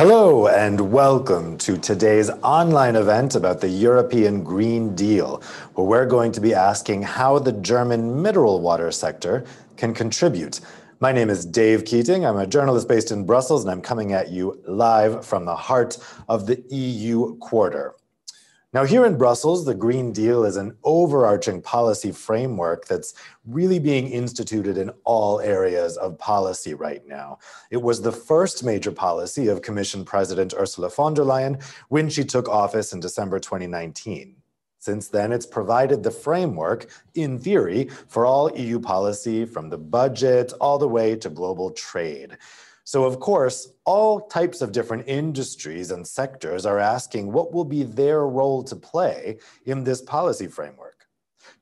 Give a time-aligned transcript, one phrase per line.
[0.00, 5.42] Hello and welcome to today's online event about the European Green Deal,
[5.74, 9.44] where we're going to be asking how the German mineral water sector
[9.76, 10.60] can contribute.
[11.00, 12.24] My name is Dave Keating.
[12.24, 15.98] I'm a journalist based in Brussels, and I'm coming at you live from the heart
[16.30, 17.94] of the EU quarter.
[18.72, 23.14] Now, here in Brussels, the Green Deal is an overarching policy framework that's
[23.44, 27.40] really being instituted in all areas of policy right now.
[27.72, 32.22] It was the first major policy of Commission President Ursula von der Leyen when she
[32.22, 34.36] took office in December 2019.
[34.78, 40.52] Since then, it's provided the framework, in theory, for all EU policy from the budget
[40.60, 42.38] all the way to global trade.
[42.84, 47.82] So, of course, all types of different industries and sectors are asking what will be
[47.82, 51.06] their role to play in this policy framework.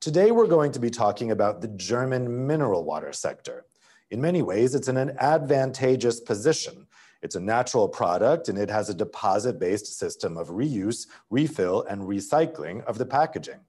[0.00, 3.64] Today, we're going to be talking about the German mineral water sector.
[4.10, 6.86] In many ways, it's in an advantageous position.
[7.20, 12.02] It's a natural product and it has a deposit based system of reuse, refill, and
[12.02, 13.60] recycling of the packaging.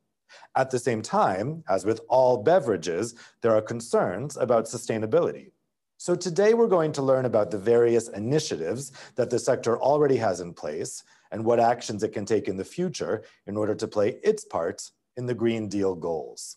[0.55, 5.51] At the same time, as with all beverages, there are concerns about sustainability.
[6.01, 10.39] So today we're going to learn about the various initiatives that the sector already has
[10.39, 14.17] in place and what actions it can take in the future in order to play
[14.23, 16.55] its part in the Green Deal goals.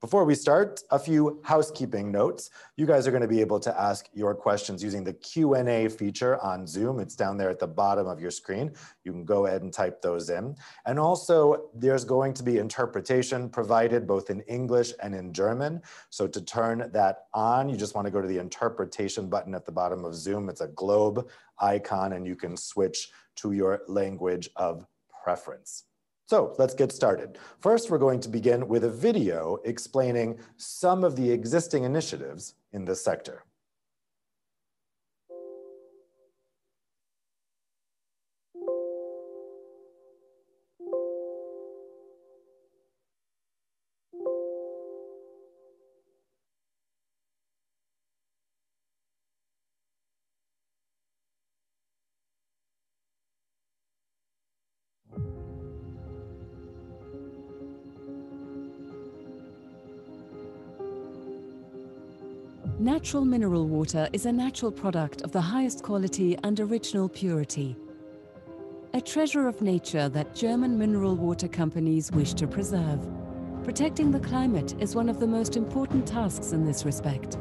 [0.00, 2.48] Before we start, a few housekeeping notes.
[2.78, 6.42] You guys are going to be able to ask your questions using the Q&A feature
[6.42, 7.00] on Zoom.
[7.00, 8.72] It's down there at the bottom of your screen.
[9.04, 10.56] You can go ahead and type those in.
[10.86, 15.82] And also, there's going to be interpretation provided both in English and in German.
[16.08, 19.66] So to turn that on, you just want to go to the interpretation button at
[19.66, 20.48] the bottom of Zoom.
[20.48, 21.28] It's a globe
[21.58, 24.86] icon, and you can switch to your language of
[25.22, 25.84] preference.
[26.30, 27.38] So let's get started.
[27.58, 32.84] First, we're going to begin with a video explaining some of the existing initiatives in
[32.84, 33.42] this sector.
[63.00, 67.74] Natural mineral water is a natural product of the highest quality and original purity.
[68.92, 73.00] A treasure of nature that German mineral water companies wish to preserve.
[73.64, 77.38] Protecting the climate is one of the most important tasks in this respect.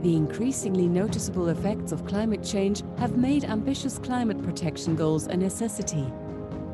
[0.00, 6.10] The increasingly noticeable effects of climate change have made ambitious climate protection goals a necessity.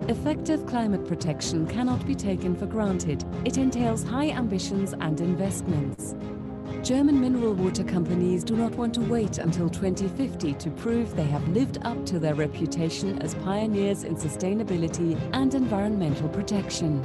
[0.03, 3.25] Effective climate protection cannot be taken for granted.
[3.45, 6.15] It entails high ambitions and investments.
[6.87, 11.49] German mineral water companies do not want to wait until 2050 to prove they have
[11.49, 17.03] lived up to their reputation as pioneers in sustainability and environmental protection.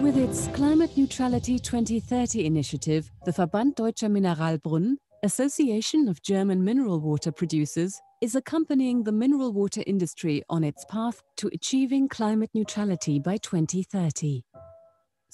[0.00, 4.94] With its Climate Neutrality 2030 initiative, the Verband Deutscher Mineralbrunnen,
[5.24, 11.20] Association of German Mineral Water Producers, is accompanying the mineral water industry on its path
[11.38, 14.44] to achieving climate neutrality by 2030.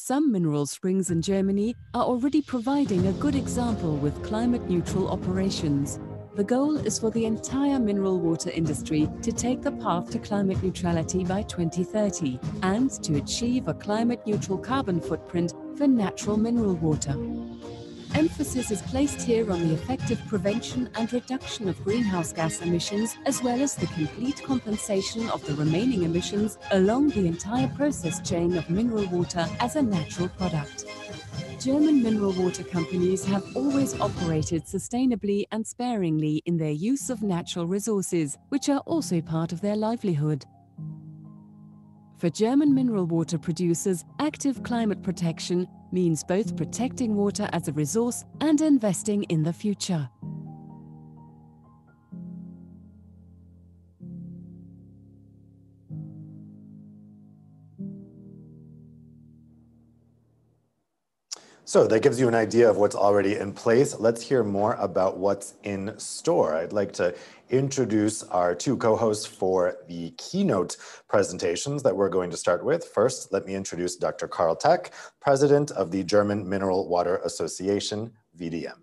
[0.05, 6.01] Some mineral springs in Germany are already providing a good example with climate neutral operations.
[6.35, 10.61] The goal is for the entire mineral water industry to take the path to climate
[10.61, 17.15] neutrality by 2030 and to achieve a climate neutral carbon footprint for natural mineral water.
[18.15, 23.43] Emphasis is placed here on the effective prevention and reduction of greenhouse gas emissions, as
[23.43, 28.69] well as the complete compensation of the remaining emissions along the entire process chain of
[28.69, 30.85] mineral water as a natural product.
[31.59, 37.67] German mineral water companies have always operated sustainably and sparingly in their use of natural
[37.67, 40.45] resources, which are also part of their livelihood.
[42.19, 48.25] For German mineral water producers, active climate protection means both protecting water as a resource
[48.41, 50.09] and investing in the future.
[61.65, 63.97] So that gives you an idea of what's already in place.
[63.99, 66.57] Let's hear more about what's in store.
[66.57, 67.15] I'd like to
[67.51, 70.77] introduce our two co-hosts for the keynote
[71.09, 72.85] presentations that we're going to start with.
[72.85, 74.27] First, let me introduce Dr.
[74.27, 78.79] Karl Tack, President of the German Mineral Water Association, VDM.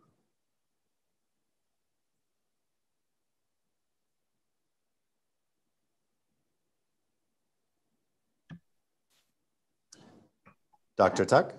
[10.96, 11.26] Dr.
[11.26, 11.59] Tack?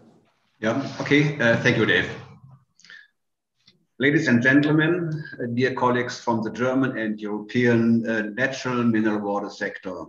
[0.60, 1.40] Yeah, okay.
[1.40, 2.10] Uh, thank you, Dave.
[3.98, 9.48] Ladies and gentlemen, uh, dear colleagues from the German and European uh, natural mineral water
[9.48, 10.04] sector.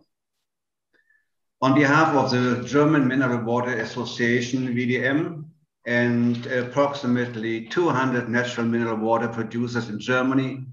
[1.62, 5.45] On behalf of the German Mineral Water Association, VDM,
[5.88, 10.65] and approximately 200 natural mineral water producers in Germany,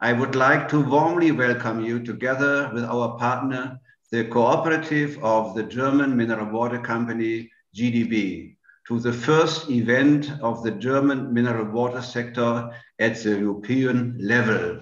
[0.00, 3.78] I would like to warmly welcome you together with our partner,
[4.10, 8.56] the cooperative of the German Mineral Water Company, GDB,
[8.88, 14.80] to the first event of the German mineral water sector at the European level.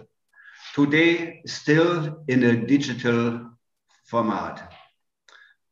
[0.75, 3.50] Today, still in a digital
[4.06, 4.73] format.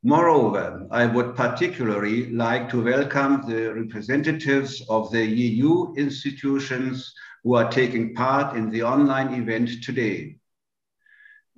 [0.03, 7.13] Moreover, I would particularly like to welcome the representatives of the EU institutions
[7.43, 10.37] who are taking part in the online event today.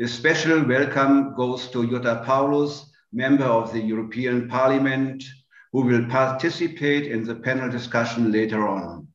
[0.01, 5.25] A special welcome goes to Jutta Paulus, member of the European Parliament,
[5.73, 9.09] who will participate in the panel discussion later on.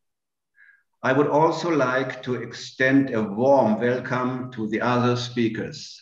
[1.01, 6.01] I would also like to extend a warm welcome to the other speakers.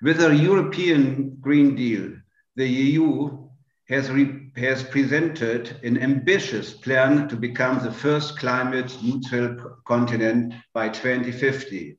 [0.00, 2.12] With the European Green Deal,
[2.54, 3.48] the EU
[3.88, 4.08] has,
[4.56, 11.98] has presented an ambitious plan to become the first climate neutral continent by 2050.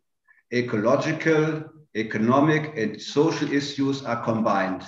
[0.53, 1.63] Ecological,
[1.95, 4.83] economic, and social issues are combined.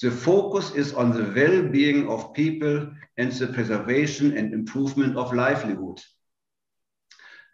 [0.00, 6.00] The focus is on the well-being of people and the preservation and improvement of livelihood.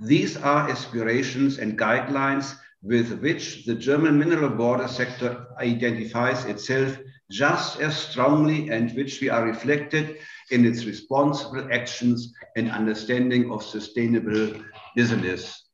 [0.01, 6.97] These are aspirations and guidelines with which the German mineral water sector identifies itself
[7.31, 10.19] just as strongly and which we are reflected
[10.51, 14.63] in its responsible actions and understanding of sustainable
[14.95, 15.69] business.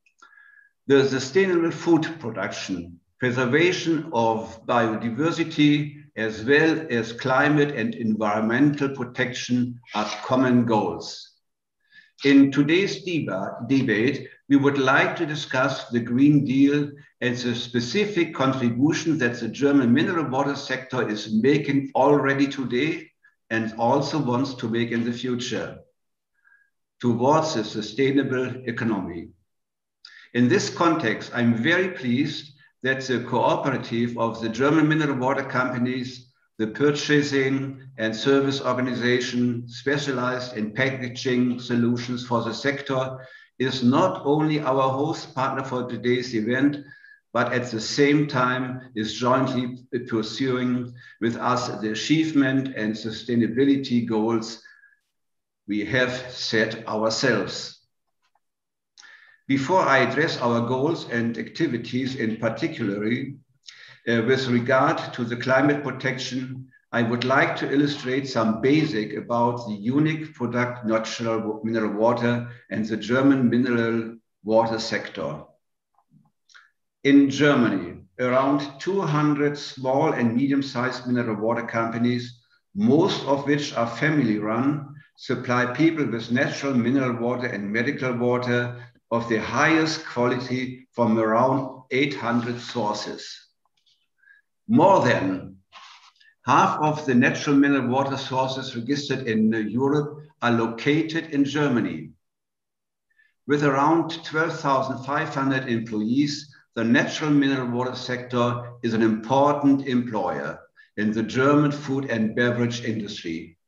[0.86, 10.08] The sustainable food production, preservation of biodiversity, as well as climate and environmental protection are
[10.24, 11.30] common goals.
[12.24, 16.90] In today's debate, we would like to discuss the Green Deal
[17.20, 23.10] and the specific contribution that the German mineral water sector is making already today
[23.50, 25.78] and also wants to make in the future
[27.00, 29.28] towards a sustainable economy.
[30.32, 32.53] In this context, I'm very pleased
[32.84, 40.54] that the cooperative of the German mineral water companies, the purchasing and service organization specialized
[40.54, 43.26] in packaging solutions for the sector
[43.58, 46.76] is not only our host partner for today's event,
[47.32, 54.62] but at the same time is jointly pursuing with us the achievement and sustainability goals
[55.66, 57.73] we have set ourselves.
[59.46, 65.82] Before I address our goals and activities in particular uh, with regard to the climate
[65.82, 72.48] protection, I would like to illustrate some basic about the unique product natural mineral water
[72.70, 75.42] and the German mineral water sector.
[77.02, 82.40] In Germany, around 200 small and medium-sized mineral water companies,
[82.74, 88.80] most of which are family run, supply people with natural mineral water and medical water
[89.14, 93.22] of the highest quality from around 800 sources.
[94.66, 95.58] More than
[96.44, 102.10] half of the natural mineral water sources registered in Europe are located in Germany.
[103.46, 110.58] With around 12,500 employees, the natural mineral water sector is an important employer
[110.96, 113.58] in the German food and beverage industry.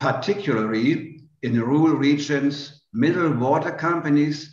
[0.00, 4.50] Particularly in rural regions, mineral water companies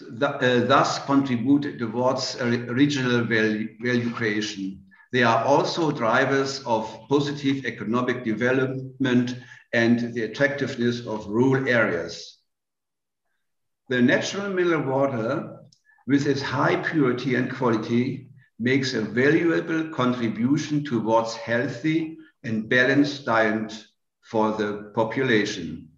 [0.00, 4.82] uh, thus contribute towards regional value, value creation.
[5.12, 9.36] They are also drivers of positive economic development
[9.72, 12.38] and the attractiveness of rural areas.
[13.88, 15.58] The natural mineral water,
[16.06, 23.72] with its high purity and quality, makes a valuable contribution towards healthy and balanced diet
[24.22, 25.88] for the population.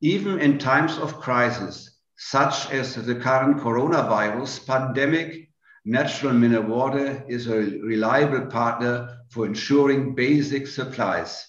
[0.00, 1.91] Even in times of crisis,
[2.30, 5.50] such as the current coronavirus pandemic,
[5.84, 11.44] natural mineral water is a reliable partner for ensuring basic supplies.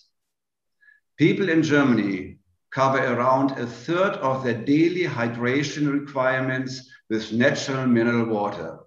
[1.15, 2.39] People in Germany
[2.71, 8.79] cover around a third of their daily hydration requirements with natural mineral water.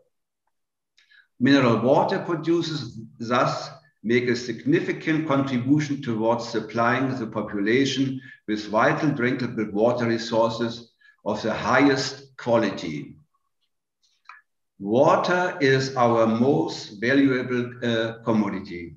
[1.39, 3.71] Mineral water producers thus
[4.03, 10.95] make a significant contribution towards supplying the population with vital drinkable water resources
[11.27, 13.17] of the highest quality.
[14.79, 18.95] Water is our most valuable uh, commodity.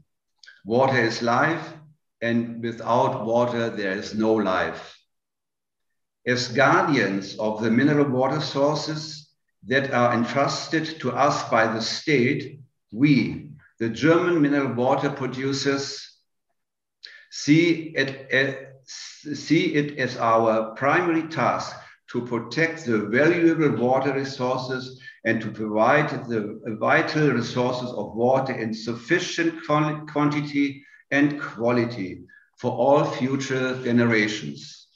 [0.63, 1.73] Water is life,
[2.21, 4.95] and without water, there is no life.
[6.27, 9.31] As guardians of the mineral water sources
[9.67, 12.59] that are entrusted to us by the state,
[12.91, 16.17] we, the German mineral water producers,
[17.31, 18.27] see it,
[18.85, 21.75] see it as our primary task
[22.11, 28.73] to protect the valuable water resources and to provide the vital resources of water in
[28.73, 32.23] sufficient quantity and quality
[32.57, 34.87] for all future generations.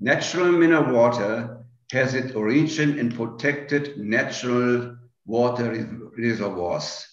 [0.00, 1.58] Natural mineral water
[1.92, 7.06] has its origin in protected natural water reservoirs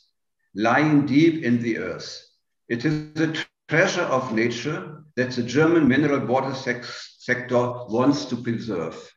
[0.56, 2.26] lying deep in the earth.
[2.70, 3.34] It is a
[3.68, 6.90] treasure of nature that the German mineral water sector
[7.28, 9.12] wants to preserve.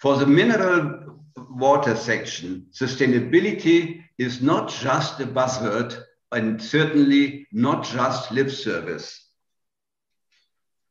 [0.00, 6.02] For the mineral water section, sustainability is not just a buzzword
[6.32, 9.26] and certainly not just lip service.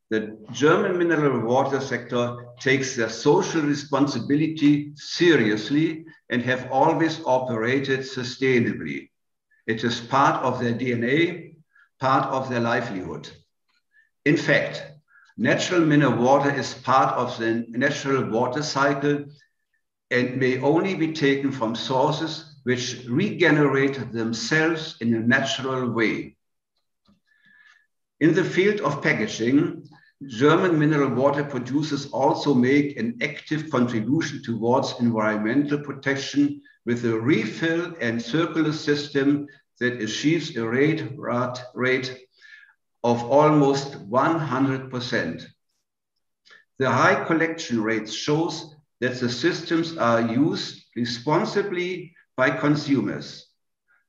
[0.09, 9.09] The German mineral water sector takes their social responsibility seriously and have always operated sustainably.
[9.67, 11.55] It is part of their DNA,
[11.99, 13.29] part of their livelihood.
[14.25, 14.83] In fact,
[15.39, 19.23] natural mineral water is part of the natural water cycle
[20.11, 26.35] and may only be taken from sources which regenerate themselves in a natural way.
[28.19, 29.87] In the field of packaging,
[30.27, 37.95] German mineral water producers also make an active contribution towards environmental protection with a refill
[38.01, 39.47] and circular system
[39.79, 41.05] that achieves a rate,
[41.73, 42.27] rate
[43.03, 45.45] of almost 100%.
[46.79, 53.47] The high collection rates shows that the systems are used responsibly by consumers.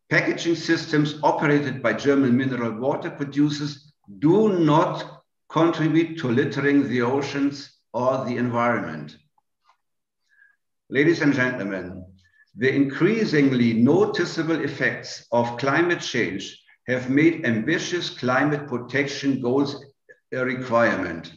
[0.09, 7.76] Packaging systems operated by German mineral water producers do not contribute to littering the oceans
[7.92, 9.16] or the environment.
[10.88, 12.04] Ladies and gentlemen,
[12.56, 16.60] the increasingly noticeable effects of climate change
[16.90, 19.85] have made ambitious climate protection goals
[20.32, 21.32] a requirement.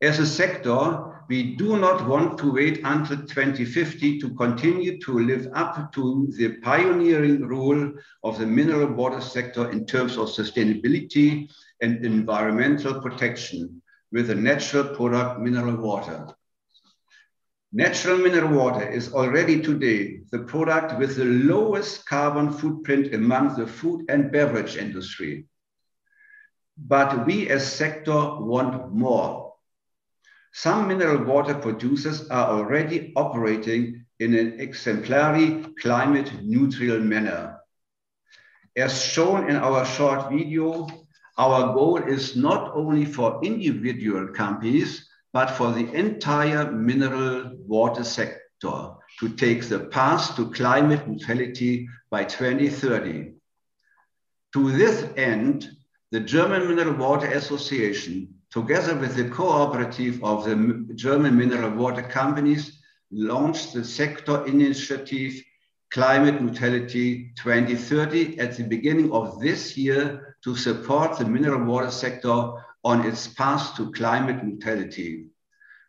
[0.00, 5.48] As a sector, we do not want to wait until 2050 to continue to live
[5.54, 7.92] up to the pioneering role
[8.24, 11.50] of the mineral water sector in terms of sustainability
[11.82, 16.34] and environmental protection with the natural product mineral water.
[17.72, 23.66] Natural mineral water is already today the product with the lowest carbon footprint among the
[23.66, 25.44] food and beverage industry.
[26.78, 29.52] But we as sector want more.
[30.52, 37.58] Some mineral water producers are already operating in an exemplary climate neutral manner.
[38.76, 40.86] As shown in our short video,
[41.36, 48.90] our goal is not only for individual companies, but for the entire mineral water sector
[49.20, 53.32] to take the path to climate neutrality by 2030.
[54.54, 55.70] To this end,
[56.10, 62.80] the German Mineral Water Association, together with the cooperative of the German mineral water companies,
[63.10, 65.34] launched the sector initiative
[65.90, 72.52] Climate Neutrality 2030 at the beginning of this year to support the mineral water sector
[72.88, 75.26] on its path to climate neutrality.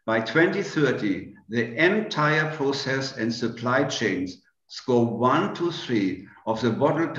[0.06, 7.18] By 2030, the entire process and supply chains, scope one to three of the bottled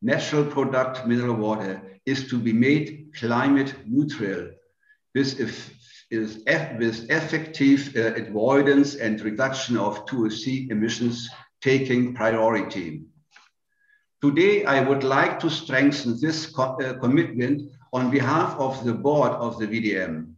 [0.00, 4.50] natural product mineral water is to be made climate neutral.
[5.12, 5.72] This is,
[6.12, 11.28] with effective uh, avoidance and reduction of 2C emissions
[11.60, 13.02] taking priority.
[14.22, 19.32] Today, I would like to strengthen this co uh, commitment on behalf of the board
[19.32, 20.34] of the VDM.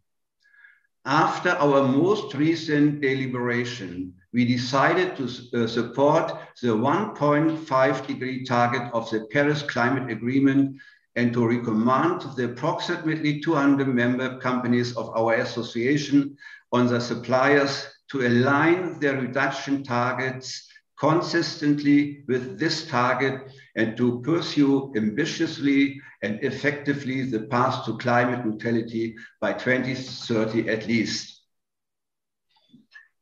[1.05, 6.27] After our most recent deliberation, we decided to uh, support
[6.63, 10.77] the 1.5 degree target of the Paris Climate Agreement
[11.17, 16.37] and to recommend the approximately 200 member companies of our association
[16.71, 20.69] on the suppliers to align their reduction targets
[21.01, 29.15] consistently with this target and to pursue ambitiously and effectively the path to climate neutrality
[29.41, 31.43] by 2030 at least.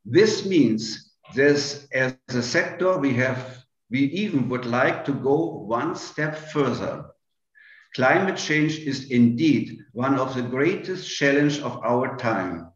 [0.07, 5.95] This means this, as a sector, we have, we even would like to go one
[5.95, 7.05] step further.
[7.95, 12.69] Climate change is indeed one of the greatest challenge of our time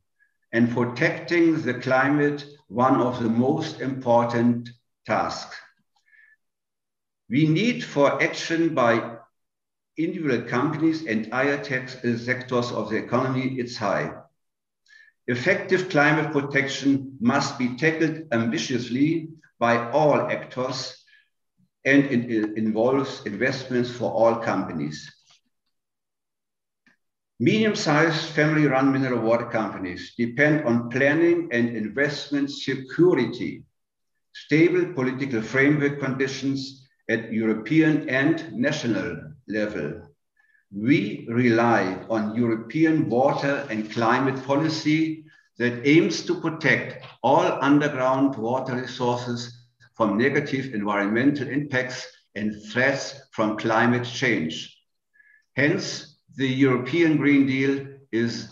[0.53, 4.69] and protecting the climate one of the most important
[5.07, 5.57] tasks.
[7.31, 9.19] We need for action by
[9.97, 14.13] individual companies and entire sectors of the economy, it's high.
[15.29, 19.29] Effective climate protection must be tackled ambitiously
[19.61, 20.97] by all actors
[21.85, 25.09] and it involves investments for all companies.
[27.39, 33.63] Medium-sized family-run mineral water companies depend on planning and investment security,
[34.35, 36.80] stable political framework conditions
[37.11, 40.01] at European and national level.
[40.73, 45.25] We rely on European water and climate policy
[45.59, 53.59] that aims to protect all underground water resources from negative environmental impacts and threats from
[53.59, 54.55] climate change.
[55.57, 58.49] Hence, the European Green Deal is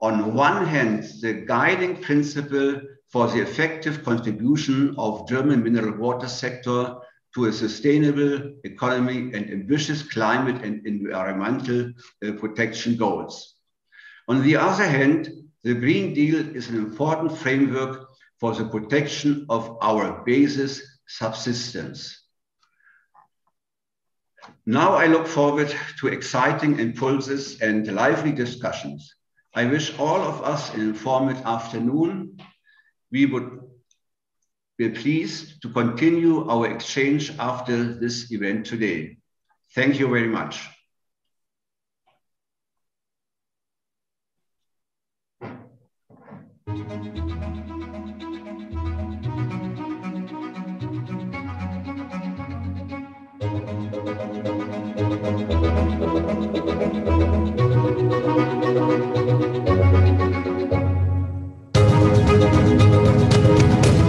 [0.00, 6.98] on one hand the guiding principle for the effective contribution of German mineral water sector
[7.34, 11.92] to a sustainable economy and ambitious climate and environmental
[12.26, 13.54] uh, protection goals.
[14.28, 15.30] On the other hand,
[15.64, 18.08] the Green Deal is an important framework
[18.40, 22.24] for the protection of our basis subsistence.
[24.66, 29.14] Now I look forward to exciting impulses and lively discussions.
[29.54, 32.38] I wish all of us an informative afternoon.
[33.10, 33.60] We would
[34.78, 39.18] be pleased to continue our exchange after this event today.
[39.74, 40.68] Thank you very much.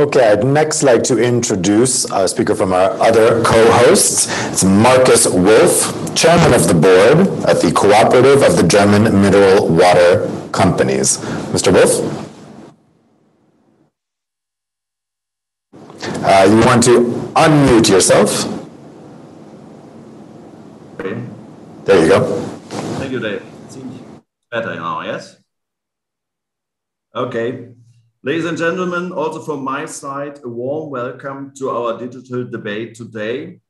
[0.00, 4.28] Okay, I'd next like to introduce a speaker from our other co-hosts.
[4.50, 10.26] It's Marcus Wolf, chairman of the board at the Cooperative of the German Mineral Water
[10.52, 11.18] Companies.
[11.52, 11.70] Mr.
[11.70, 12.00] Wolf?
[16.24, 17.00] Uh, you want to
[17.36, 18.48] unmute yourself?
[20.96, 22.40] There you go.
[22.96, 23.42] Thank you, Dave.
[23.42, 24.00] It seems
[24.50, 25.36] better now, yes?
[27.14, 27.74] Okay.
[28.22, 33.60] Ladies and gentlemen, also from my side, a warm welcome to our digital debate today.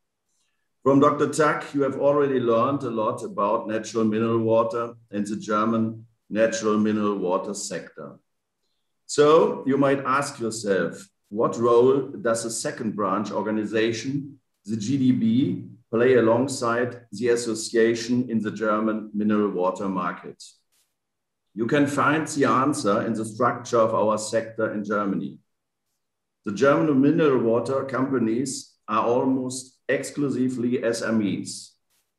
[0.83, 1.29] From Dr.
[1.29, 6.77] Tack, you have already learned a lot about natural mineral water and the German natural
[6.77, 8.19] mineral water sector.
[9.07, 16.15] So you might ask yourself, what role does the second branch organization, the GDB, play
[16.17, 20.43] alongside the association in the German mineral water market?
[21.55, 25.39] You can find the answer in the structure of our sector in Germany.
[26.45, 31.71] The German mineral water companies are almost exclusively SMEs,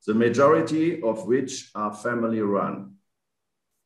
[0.06, 2.96] the majority of which are family run.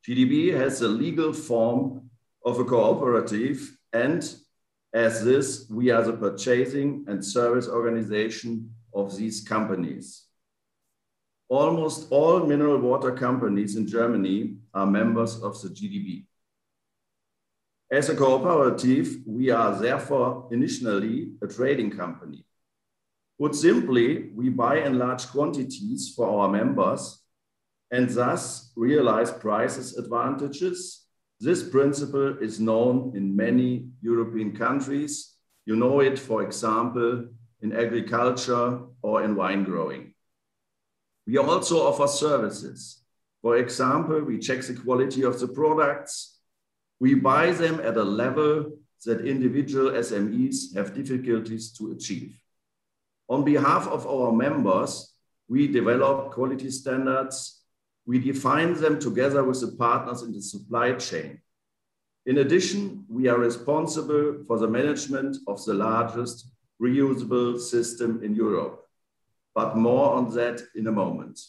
[0.08, 2.10] GDB has a legal form
[2.44, 4.22] of a cooperative, and
[4.94, 10.25] as this, we are the purchasing and service organization of these companies.
[11.48, 16.26] Almost all mineral water companies in Germany are members of the GDB.
[17.92, 22.46] As a cooperative, we are therefore initially a trading company.
[23.40, 27.22] Put simply, we buy in large quantities for our members
[27.92, 31.06] and thus realize prices advantages.
[31.40, 35.36] This principle is known in many European countries.
[35.66, 37.28] You know it, for example,
[37.62, 40.15] in agriculture or in wine growing.
[41.28, 43.02] We also offer services.
[43.42, 46.40] For example, we check the quality of the products.
[47.00, 52.40] We buy them at a level that individual SMEs have difficulties to achieve.
[53.28, 55.14] On behalf of our members,
[55.48, 57.62] we develop quality standards,
[58.06, 61.42] we define them together with the partners in the supply chain.
[62.26, 68.85] In addition, we are responsible for the management of the largest reusable system in Europe,
[69.56, 71.40] but more on that in a moment.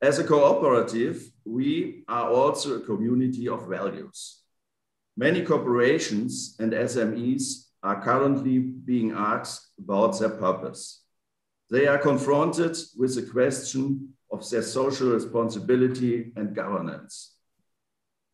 [0.00, 4.40] As a cooperative, we are also a community of values.
[5.16, 11.02] Many corporations and SMEs are currently being asked about their purpose.
[11.68, 17.34] They are confronted with the question of their social responsibility and governance.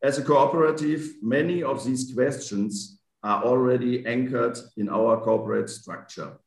[0.01, 6.37] As a cooperative, many of these questions are already anchored in our corporate structure.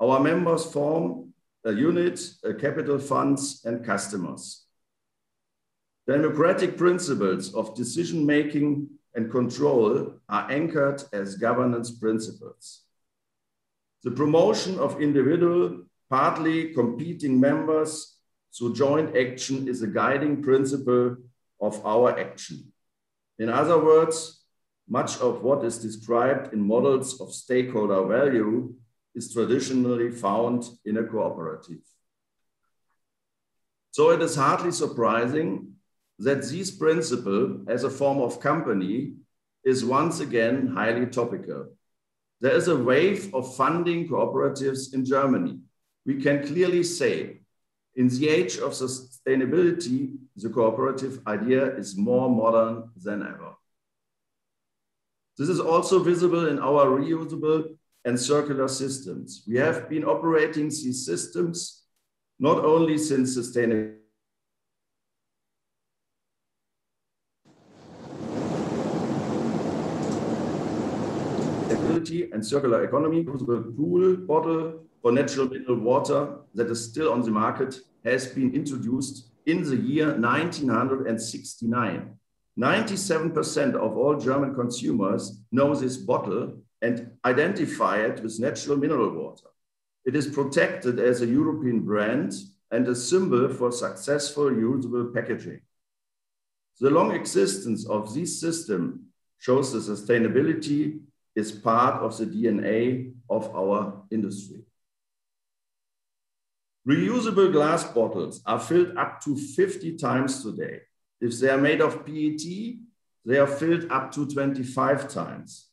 [0.00, 1.34] Our members form
[1.64, 4.64] uh, a unit, a uh, capital funds, and customers.
[6.06, 12.84] Democratic principles of decision making and control are anchored as governance principles.
[14.02, 18.16] The promotion of individual, partly competing members
[18.56, 21.16] through joint action is a guiding principle
[21.60, 22.72] of our action.
[23.38, 24.42] In other words,
[24.88, 28.74] much of what is described in models of stakeholder value
[29.14, 31.82] is traditionally found in a cooperative.
[33.90, 35.72] So it is hardly surprising
[36.20, 39.14] that this principle as a form of company
[39.64, 41.72] is once again highly topical.
[42.40, 45.60] There is a wave of funding cooperatives in Germany.
[46.06, 47.40] We can clearly say
[47.96, 53.54] in the age of sustainability, the cooperative idea is more modern than ever.
[55.36, 59.44] This is also visible in our reusable and circular systems.
[59.46, 61.84] We have been operating these systems
[62.38, 64.00] not only since sustainability
[72.32, 77.30] and circular economy, the pool bottle for natural mineral water that is still on the
[77.30, 82.16] market has been introduced in the year 1969.
[82.58, 89.48] 97% of all German consumers know this bottle and identify it with natural mineral water.
[90.04, 92.34] It is protected as a European brand
[92.70, 95.60] and a symbol for successful usable packaging.
[96.80, 99.06] The long existence of this system
[99.38, 101.00] shows the sustainability
[101.34, 104.62] is part of the DNA of our industry.
[106.88, 110.80] Reusable glass bottles are filled up to 50 times today.
[111.20, 112.76] If they are made of PET,
[113.26, 115.69] they are filled up to 25 times.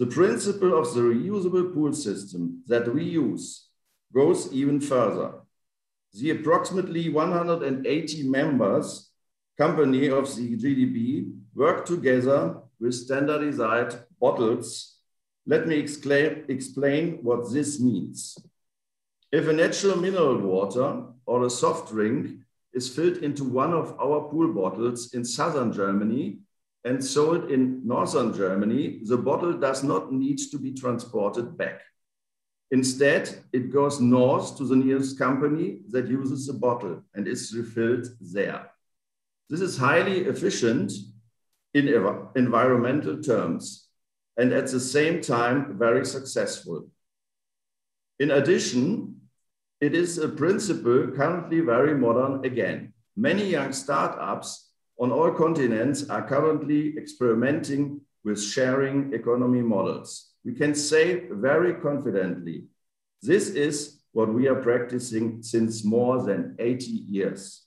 [0.00, 3.68] The principle of the reusable pool system that we use
[4.14, 5.42] goes even further.
[6.14, 9.10] The approximately 180 members
[9.58, 14.96] company of the GDB work together with standardized bottles.
[15.44, 18.38] Let me explain, explain what this means.
[19.30, 22.40] If a natural mineral water or a soft drink
[22.72, 26.38] is filled into one of our pool bottles in southern Germany
[26.84, 31.82] and sold in northern Germany, the bottle does not need to be transported back.
[32.70, 38.06] Instead, it goes north to the nearest company that uses the bottle and is refilled
[38.20, 38.70] there.
[39.48, 40.92] This is highly efficient
[41.74, 41.88] in
[42.36, 43.88] environmental terms
[44.36, 46.88] and at the same time very successful.
[48.20, 49.16] In addition,
[49.80, 52.92] it is a principle currently very modern again.
[53.16, 54.69] Many young startups
[55.00, 60.32] on all continents are currently experimenting with sharing economy models.
[60.44, 62.64] We can say very confidently,
[63.22, 67.64] this is what we are practicing since more than 80 years.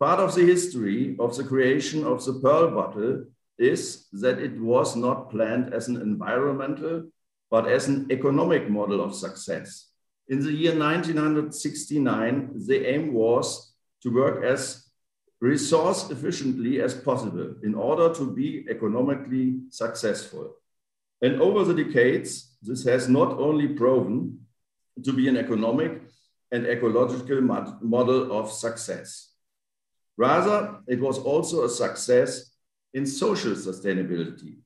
[0.00, 3.24] Part of the history of the creation of the pearl bottle
[3.58, 7.10] is that it was not planned as an environmental,
[7.50, 9.90] but as an economic model of success.
[10.28, 14.87] In the year 1969, the aim was to work as
[15.40, 20.54] resource efficiently as possible in order to be economically successful.
[21.22, 24.46] And over the decades, this has not only proven
[25.04, 26.02] to be an economic
[26.50, 29.32] and ecological model of success.
[30.16, 32.50] Rather, it was also a success
[32.94, 34.56] in social sustainability.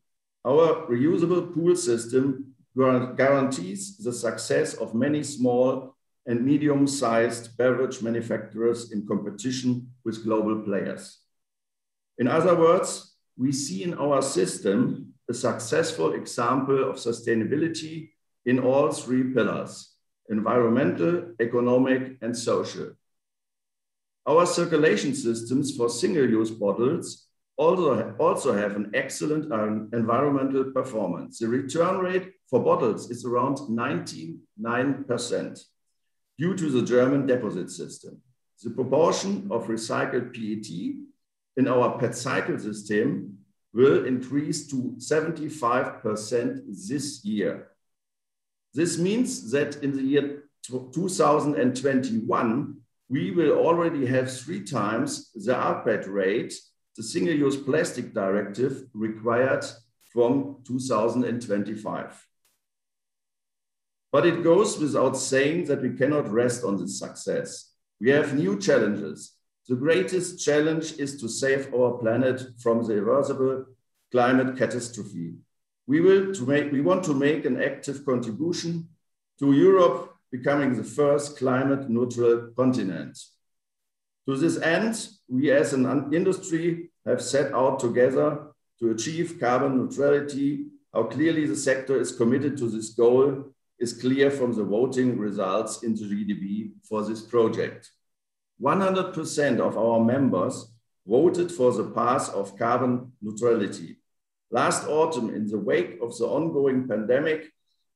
[0.45, 9.07] Our reusable pool system guarantees the success of many small and medium-sized beverage manufacturers in
[9.07, 11.19] competition with global players.
[12.19, 18.11] In other words, we see in our system a successful example of sustainability
[18.45, 19.95] in all three pillars,
[20.29, 22.91] environmental, economic, and social.
[24.27, 31.39] Our circulation systems for single-use bottles also, also have an excellent um, environmental performance.
[31.39, 35.65] The return rate for bottles is around 99%
[36.43, 38.21] due to the German deposit system.
[38.65, 40.69] The proportion of recycled PET
[41.57, 43.39] in our PET cycle system
[43.73, 47.69] will increase to 75% this year.
[48.75, 52.77] This means that in the year 2021,
[53.09, 56.53] we will already have three times the rPET rate,
[56.97, 59.65] the single-use plastic directive required
[60.13, 62.32] from 2025.
[64.13, 67.73] But it goes without saying that we cannot rest on this success.
[67.99, 69.33] We have new challenges.
[69.69, 73.65] The greatest challenge is to save our planet from the irreversible
[74.11, 75.35] climate catastrophe.
[75.87, 78.89] We, will to make, we want to make an active contribution
[79.39, 83.19] to Europe becoming the first climate neutral continent.
[84.29, 88.49] To this end, we as an industry have set out together
[88.79, 90.67] to achieve carbon neutrality.
[90.93, 95.83] How clearly the sector is committed to this goal is clear from the voting results
[95.83, 97.91] in the GDB for this project.
[98.61, 100.73] 100% of our members
[101.05, 103.97] voted for the path of carbon neutrality.
[104.53, 107.51] Last autumn, in the wake of the ongoing pandemic,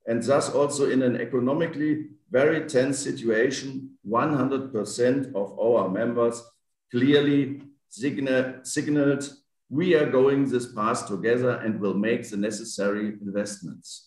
[0.09, 6.43] and thus also in an economically very tense situation, 100% of our members
[6.91, 9.25] clearly signal, signaled
[9.69, 14.06] we are going this path together and will make the necessary investments.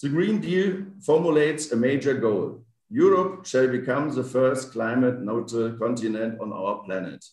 [0.00, 2.64] The Green Deal formulates a major goal.
[2.88, 7.24] Europe shall become the first climate neutral continent on our planet.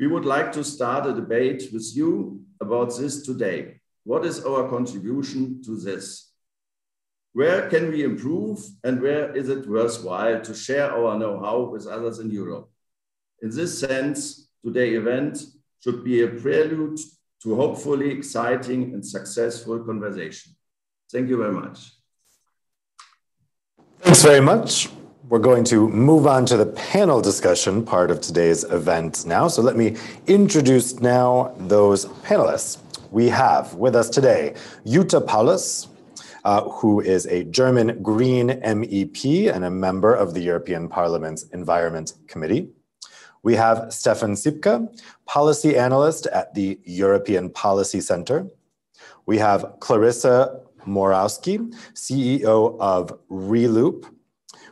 [0.00, 3.80] We would like to start a debate with you about this today.
[4.02, 6.32] What is our contribution to this?
[7.34, 12.18] Where can we improve and where is it worthwhile to share our know-how with others
[12.18, 12.68] in Europe?
[13.42, 15.38] In this sense, today's event
[15.84, 16.98] should be a prelude
[17.44, 20.56] to hopefully exciting and successful conversation.
[21.12, 21.92] Thank you very much.
[24.00, 24.88] Thanks very much.
[25.28, 29.48] We're going to move on to the panel discussion part of today's event now.
[29.48, 29.96] So let me
[30.26, 32.78] introduce now those panelists.
[33.10, 34.54] We have with us today
[34.86, 35.88] Jutta Paulus,
[36.44, 42.14] uh, who is a German Green MEP and a member of the European Parliament's Environment
[42.26, 42.70] Committee.
[43.42, 44.88] We have Stefan Šipka,
[45.26, 48.46] policy analyst at the European Policy Center.
[49.26, 54.06] We have Clarissa Morawski, CEO of Reloop,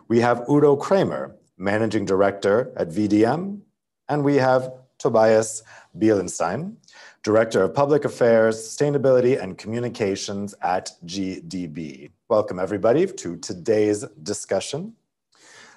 [0.08, 3.60] we have Udo Kramer, Managing Director at VDM,
[4.08, 5.62] and we have Tobias
[5.98, 6.74] Bielenstein,
[7.22, 12.10] Director of Public Affairs, Sustainability, and Communications at GDB.
[12.28, 14.94] Welcome, everybody, to today's discussion.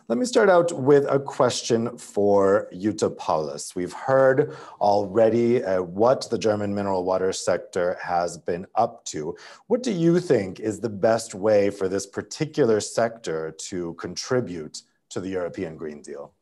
[0.10, 3.74] Let me start out with a question for Jutta Paulus.
[3.74, 9.38] We've heard already uh, what the German mineral water sector has been up to.
[9.68, 15.22] What do you think is the best way for this particular sector to contribute to
[15.22, 16.34] the European Green Deal?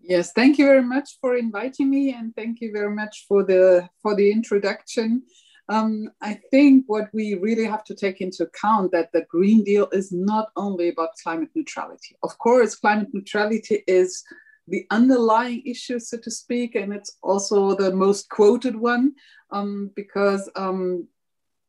[0.00, 3.88] Yes, thank you very much for inviting me and thank you very much for the
[4.02, 5.22] for the introduction.
[5.72, 9.88] Um, I think what we really have to take into account that the Green Deal
[9.90, 12.14] is not only about climate neutrality.
[12.22, 14.22] Of course, climate neutrality is
[14.68, 19.14] the underlying issue, so to speak, and it's also the most quoted one
[19.50, 21.08] um, because um,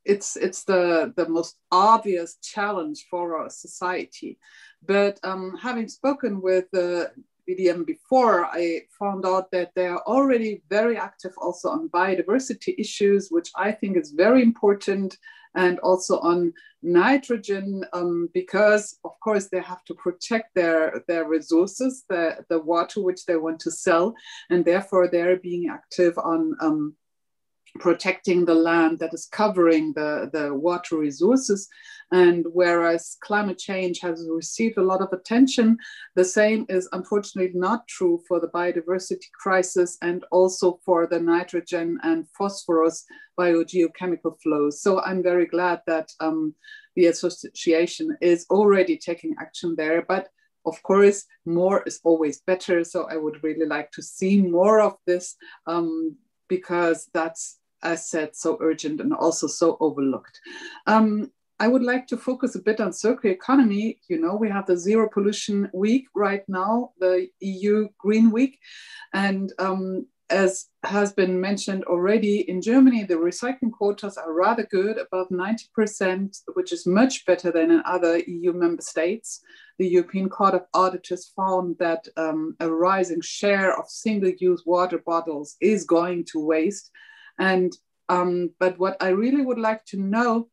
[0.04, 4.38] it's it's the the most obvious challenge for our society.
[4.86, 7.14] But um, having spoken with the
[7.48, 13.30] VDM before, I found out that they are already very active also on biodiversity issues,
[13.30, 15.18] which I think is very important,
[15.56, 22.04] and also on nitrogen, um, because of course they have to protect their, their resources,
[22.10, 24.16] the, the water which they want to sell,
[24.50, 26.96] and therefore they're being active on um,
[27.80, 31.68] protecting the land that is covering the, the water resources.
[32.12, 35.78] And whereas climate change has received a lot of attention,
[36.16, 41.98] the same is unfortunately not true for the biodiversity crisis and also for the nitrogen
[42.04, 43.06] and phosphorus
[43.40, 44.82] biogeochemical flows.
[44.82, 46.54] So I'm very glad that um,
[46.96, 50.04] the association is already taking action there.
[50.08, 50.30] But
[50.66, 52.84] of course, more is always better.
[52.84, 56.16] So I would really like to see more of this um,
[56.48, 60.40] because that's as said, so urgent and also so overlooked.
[60.88, 64.00] Um, I would like to focus a bit on circular economy.
[64.10, 68.60] You know, we have the Zero Pollution Week right now, the EU Green Week.
[69.14, 74.98] And um, as has been mentioned already, in Germany, the recycling quotas are rather good,
[74.98, 79.42] above 90%, which is much better than in other EU member states.
[79.78, 84.98] The European Court of Auditors found that um, a rising share of single use water
[84.98, 86.90] bottles is going to waste.
[87.40, 87.74] And
[88.10, 90.50] um, but what I really would like to know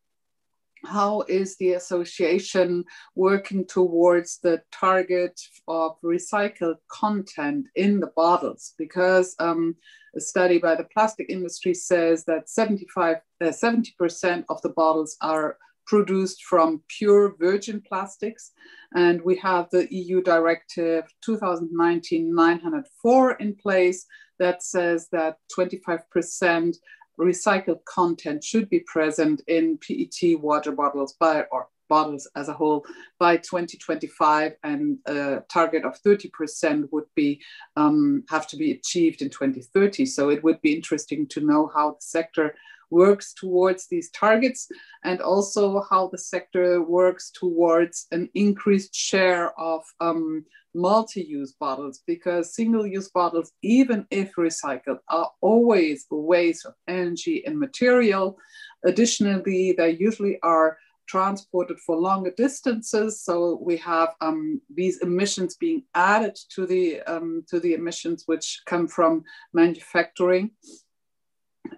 [0.84, 5.38] how is the association working towards the target
[5.68, 8.74] of recycled content in the bottles?
[8.78, 9.76] Because um,
[10.16, 15.58] a study by the plastic industry says that 75, uh, 70% of the bottles are
[15.86, 18.52] produced from pure virgin plastics.
[18.94, 24.06] And we have the EU Directive 2019 904 in place
[24.38, 26.76] that says that 25%
[27.20, 32.86] recycled content should be present in PET water bottles by or bottles as a whole
[33.18, 37.38] by 2025 and a target of 30% would be
[37.76, 41.90] um, have to be achieved in 2030 so it would be interesting to know how
[41.90, 42.54] the sector
[42.90, 44.68] works towards these targets
[45.04, 52.54] and also how the sector works towards an increased share of um, multi-use bottles because
[52.54, 58.38] single-use bottles, even if recycled, are always a waste of energy and material.
[58.84, 60.78] Additionally, they usually are
[61.10, 63.20] transported for longer distances.
[63.20, 68.62] So we have um, these emissions being added to the, um, to the emissions which
[68.66, 70.52] come from manufacturing.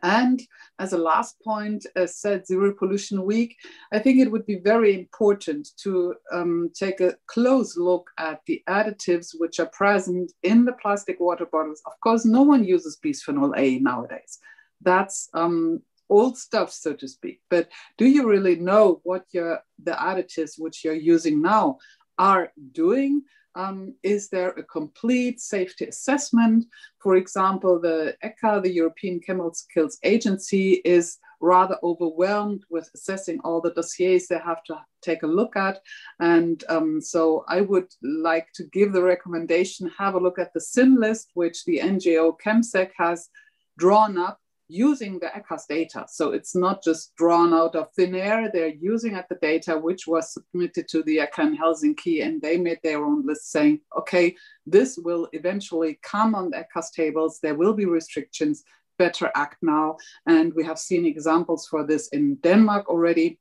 [0.03, 0.41] And
[0.79, 3.57] as a last point, as said Zero Pollution Week,
[3.93, 8.63] I think it would be very important to um, take a close look at the
[8.69, 11.83] additives which are present in the plastic water bottles.
[11.87, 14.39] Of course, no one uses bisphenol A nowadays.
[14.81, 17.41] That's um, old stuff, so to speak.
[17.49, 21.79] But do you really know what your the additives which you're using now
[22.19, 23.23] are doing?
[23.55, 26.65] Um, is there a complete safety assessment?
[27.03, 33.61] For example, the ECHA, the European Chemicals Skills Agency, is rather overwhelmed with assessing all
[33.61, 35.81] the dossiers they have to take a look at.
[36.21, 40.61] And um, so I would like to give the recommendation, have a look at the
[40.61, 43.29] SIN list, which the NGO ChemSec has
[43.77, 44.39] drawn up
[44.73, 46.07] using the ECHA's data.
[46.09, 48.51] So it's not just drawn out of thin air.
[48.51, 52.57] They're using at the data which was submitted to the ECHA in Helsinki, and they
[52.57, 54.35] made their own list saying, okay,
[54.67, 57.39] this will eventually come on the ECHA's tables.
[57.43, 58.65] There will be restrictions.
[58.99, 59.97] Better act now.
[60.27, 63.39] And we have seen examples for this in Denmark already.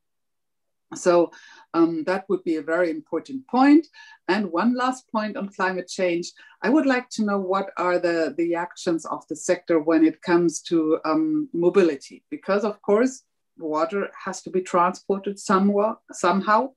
[0.94, 1.30] So
[1.74, 3.86] um, that would be a very important point.
[4.28, 6.32] And one last point on climate change.
[6.62, 10.20] I would like to know what are the, the actions of the sector when it
[10.22, 13.24] comes to um, mobility, because of course,
[13.58, 16.70] water has to be transported somewhere, somehow.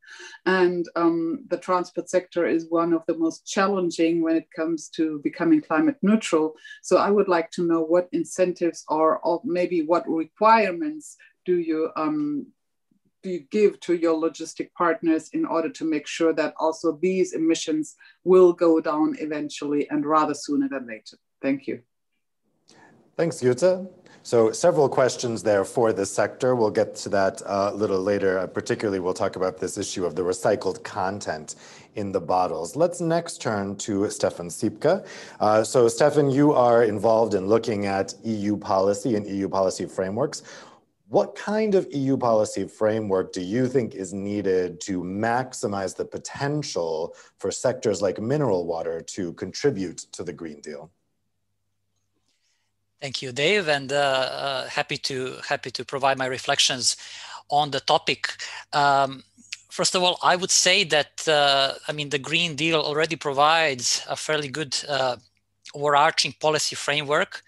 [0.45, 5.19] And um, the transport sector is one of the most challenging when it comes to
[5.23, 6.55] becoming climate neutral.
[6.83, 11.91] So I would like to know what incentives are, or maybe what requirements do you
[11.95, 12.47] um,
[13.25, 17.33] do you give to your logistic partners in order to make sure that also these
[17.33, 21.17] emissions will go down eventually and rather sooner than later?
[21.41, 21.81] Thank you.
[23.17, 23.89] Thanks, Jutta.
[24.21, 26.55] So several questions there for the sector.
[26.55, 28.37] We'll get to that uh, a little later.
[28.37, 31.55] Uh, particularly, we'll talk about this issue of the recycled content
[31.95, 32.75] in the bottles.
[32.75, 35.07] Let's next turn to Stefan Šipka.
[35.39, 40.43] Uh, so Stefan, you are involved in looking at EU policy and EU policy frameworks.
[41.07, 47.15] What kind of EU policy framework do you think is needed to maximize the potential
[47.37, 50.89] for sectors like mineral water to contribute to the Green Deal?
[52.99, 56.97] Thank you, Dave, and uh, uh, happy to happy to provide my reflections
[57.49, 58.35] on the topic.
[58.73, 59.23] Um,
[59.69, 64.01] first of all, I would say that uh, I mean the Green Deal already provides
[64.09, 65.17] a fairly good uh,
[65.75, 67.43] overarching policy framework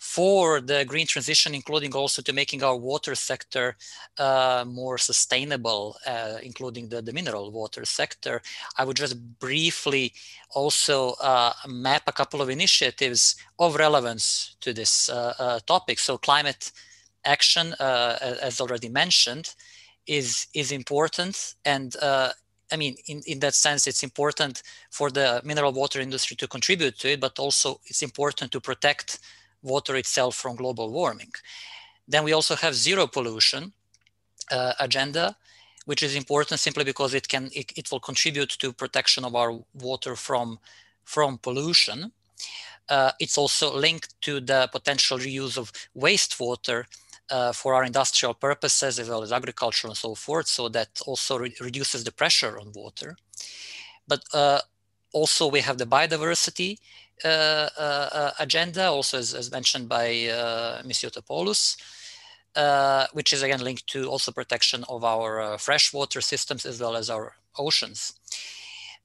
[0.00, 3.76] for the green transition, including also to making our water sector
[4.16, 8.40] uh, more sustainable, uh, including the, the mineral water sector.
[8.78, 10.14] I would just briefly
[10.54, 15.98] also uh, map a couple of initiatives of relevance to this uh, uh, topic.
[15.98, 16.72] So climate
[17.26, 19.54] action, uh, as already mentioned,
[20.06, 21.56] is, is important.
[21.66, 21.94] And
[22.72, 26.98] I mean, in, in that sense, it's important for the mineral water industry to contribute
[27.00, 29.18] to it, but also it's important to protect
[29.62, 31.32] water itself from global warming.
[32.08, 33.72] Then we also have zero pollution
[34.50, 35.36] uh, agenda,
[35.86, 39.58] which is important simply because it can it, it, will contribute to protection of our
[39.74, 40.58] water from
[41.04, 42.12] from pollution.
[42.88, 46.84] Uh, it's also linked to the potential reuse of wastewater
[47.30, 50.48] uh, for our industrial purposes as well as agriculture and so forth.
[50.48, 53.16] So that also re reduces the pressure on water.
[54.08, 54.60] But uh,
[55.12, 56.78] also we have the biodiversity
[57.24, 61.76] agenda, also as, as mentioned by uh, Topoulos,
[62.56, 66.96] uh, which is again linked to also protection of our uh, freshwater systems as well
[66.96, 68.14] as our oceans.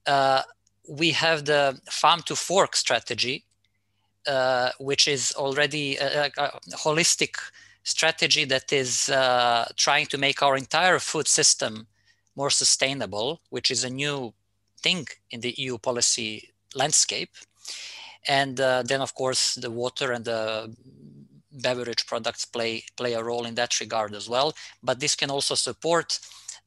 [0.06, 0.42] Uh,
[0.88, 3.44] we have the farm to fork strategy,
[4.78, 7.36] which is already a, a, holistic
[7.82, 9.06] strategy that is
[9.76, 11.86] trying to make our entire food system
[12.36, 14.32] more sustainable, which is a new
[14.80, 17.30] thing in the EU policy landscape.
[18.28, 20.74] And uh, then, of course, the water and the
[21.52, 24.54] beverage products play play a role in that regard as well.
[24.82, 26.18] But this can also support,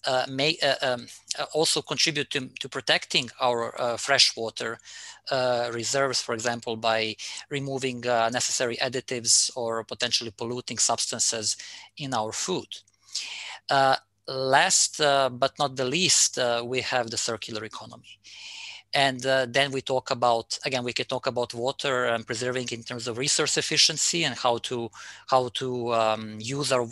[0.08, 1.08] uh, may uh, um,
[1.38, 4.80] uh, also contribute to, to protecting our uh, freshwater
[5.32, 7.16] uh, reserves, for example, by
[7.50, 11.58] removing necessary additives or potentially polluting substances
[11.98, 12.68] in our food
[14.30, 18.20] last uh, but not the least, uh, we have the circular economy.
[18.94, 22.84] And uh, then we talk about again, we can talk about water and preserving in
[22.84, 24.90] terms of resource efficiency and how to
[25.28, 26.88] how to um, use our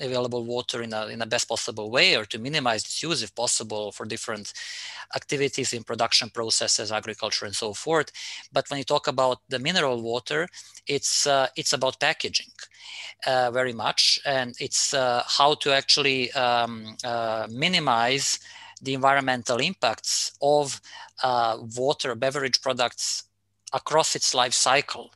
[0.00, 3.34] available water in a in a best possible way or to minimize its use if
[3.34, 4.52] possible for different
[5.14, 8.10] activities in production processes, agriculture, and so forth.
[8.52, 10.48] But when you talk about the mineral water,
[10.86, 12.52] it's uh, it's about packaging
[13.26, 18.38] uh, very much, and it's uh, how to actually um, uh, minimize
[18.82, 20.80] the environmental impacts of
[21.22, 23.24] uh, water beverage products
[23.72, 25.12] across its life cycle.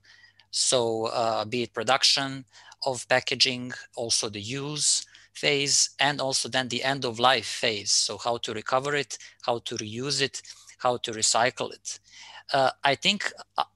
[0.50, 2.44] So, uh, be it production
[2.84, 7.92] of packaging, also the use phase, and also then the end of life phase.
[7.92, 10.42] So, how to recover it, how to reuse it,
[10.78, 12.00] how to recycle it.
[12.52, 13.32] Uh, I think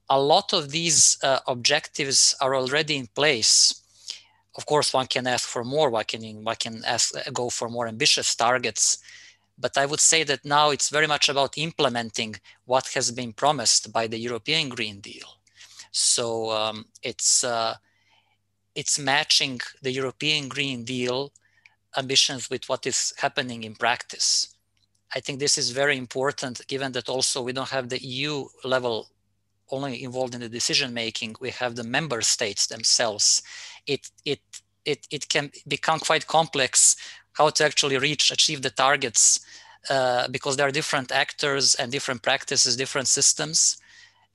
[0.08, 3.82] a lot of these uh, objectives are already in place.
[4.56, 5.90] Of course, one can ask for more.
[5.90, 8.98] One can one can ask go for more ambitious targets
[9.58, 13.92] but I would say that now it's very much about implementing what has been promised
[13.92, 15.38] by the European Green Deal.
[15.92, 17.74] So um, it's uh,
[18.74, 21.32] it's matching the European Green Deal
[21.96, 24.54] ambitions with what is happening in practice.
[25.14, 29.08] I think this is very important, given that also we don't have the EU level
[29.70, 31.36] only involved in the decision making.
[31.40, 33.42] We have the member states themselves.
[33.86, 34.40] It it
[34.84, 36.96] it it can become quite complex
[37.34, 39.40] how to actually reach achieve the targets
[39.90, 43.76] uh, because there are different actors and different practices different systems.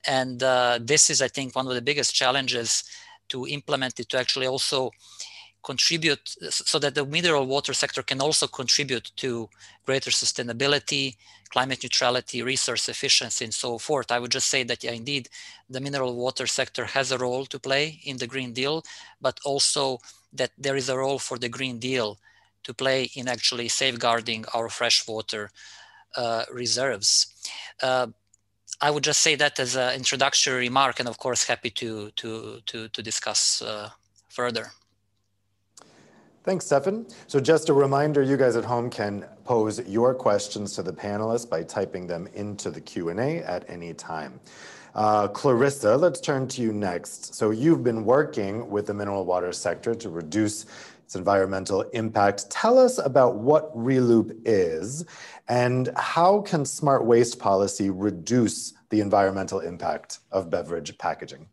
[0.06, 2.84] And uh, this is i think one of the biggest challenges
[3.28, 4.90] to implement it to actually also
[5.62, 9.48] contribute so that the mineral water sector can also contribute to
[9.84, 11.16] greater sustainability
[11.50, 14.10] climate neutrality resource efficiency and so forth.
[14.12, 15.28] I would just say that yeah, indeed
[15.68, 18.84] the mineral water sector has a role to play in the green deal
[19.20, 19.98] but also
[20.32, 22.18] that there is a role for the green deal
[22.64, 25.50] to play in actually safeguarding our freshwater
[26.16, 27.26] uh, reserves.
[27.82, 28.08] Uh,
[28.80, 32.60] I would just say that as an introductory remark, and of course, happy to to
[32.66, 33.90] to, to discuss uh,
[34.28, 34.72] further.
[36.42, 37.06] Thanks, Stefan.
[37.26, 41.48] So just a reminder, you guys at home can pose your questions to the panelists
[41.48, 44.40] by typing them into the Q&A at any time.
[44.94, 47.34] Uh, Clarissa, let's turn to you next.
[47.34, 50.64] So you've been working with the mineral water sector to reduce
[51.10, 52.48] its environmental impact.
[52.50, 55.04] Tell us about what ReLoop is
[55.48, 61.48] and how can smart waste policy reduce the environmental impact of beverage packaging?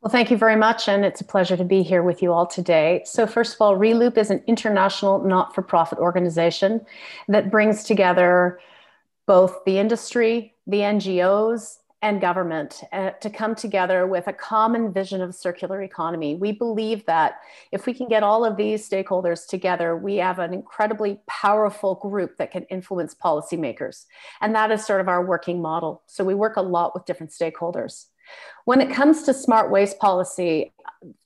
[0.00, 2.48] Well, thank you very much, and it's a pleasure to be here with you all
[2.48, 3.02] today.
[3.04, 6.84] So, first of all, ReLoop is an international not for profit organization
[7.28, 8.58] that brings together
[9.26, 15.20] both the industry, the NGOs, and government uh, to come together with a common vision
[15.20, 16.36] of circular economy.
[16.36, 17.40] We believe that
[17.72, 22.36] if we can get all of these stakeholders together, we have an incredibly powerful group
[22.36, 24.04] that can influence policymakers.
[24.40, 26.02] And that is sort of our working model.
[26.06, 28.06] So we work a lot with different stakeholders.
[28.64, 30.72] When it comes to smart waste policy,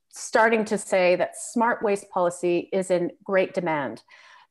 [0.09, 4.03] starting to say that smart waste policy is in great demand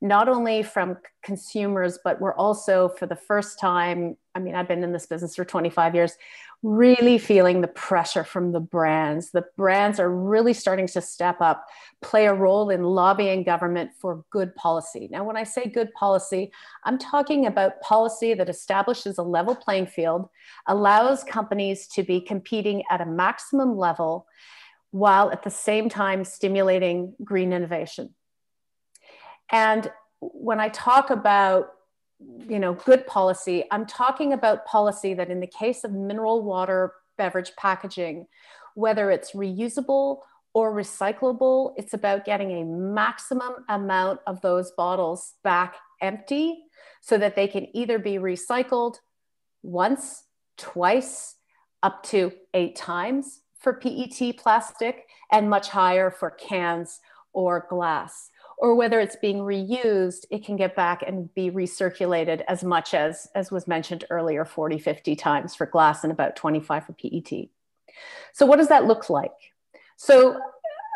[0.02, 4.82] not only from consumers, but we're also for the first time, I mean, I've been
[4.82, 6.16] in this business for 25 years,
[6.64, 9.30] really feeling the pressure from the brands.
[9.30, 11.64] The brands are really starting to step up,
[12.02, 15.08] play a role in lobbying government for good policy.
[15.08, 16.50] Now, when I say good policy,
[16.84, 20.28] I'm talking about policy that establishes a level playing field,
[20.66, 24.26] allows companies to be competing at a maximum level,
[24.90, 28.14] while at the same time stimulating green innovation.
[29.52, 29.90] And
[30.20, 31.68] when I talk about
[32.48, 36.94] you know good policy, I'm talking about policy that in the case of mineral water
[37.18, 38.26] beverage packaging,
[38.74, 40.20] whether it's reusable
[40.54, 46.64] or recyclable, it's about getting a maximum amount of those bottles back empty
[47.00, 48.96] so that they can either be recycled
[49.62, 50.24] once,
[50.56, 51.36] twice,
[51.82, 57.00] up to eight times for PET plastic and much higher for cans
[57.32, 58.30] or glass.
[58.62, 63.26] Or whether it's being reused, it can get back and be recirculated as much as,
[63.34, 67.48] as was mentioned earlier, 40, 50 times for glass and about 25 for PET.
[68.32, 69.32] So, what does that look like?
[69.96, 70.38] So,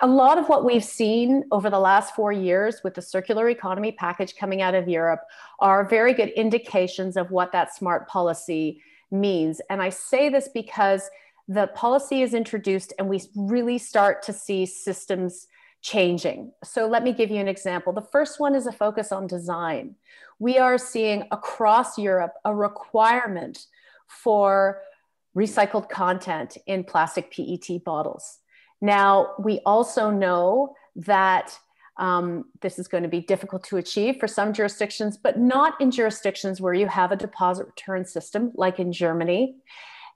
[0.01, 3.91] a lot of what we've seen over the last four years with the circular economy
[3.91, 5.23] package coming out of Europe
[5.59, 9.61] are very good indications of what that smart policy means.
[9.71, 11.11] And I say this because
[11.49, 15.49] the policy is introduced and we really start to see systems
[15.83, 16.53] changing.
[16.65, 17.93] So let me give you an example.
[17.93, 19.97] The first one is a focus on design.
[20.39, 23.67] We are seeing across Europe a requirement
[24.07, 24.81] for
[25.37, 28.39] recycled content in plastic PET bottles.
[28.81, 31.59] Now, we also know that
[31.99, 35.91] um, this is going to be difficult to achieve for some jurisdictions, but not in
[35.91, 39.57] jurisdictions where you have a deposit return system, like in Germany.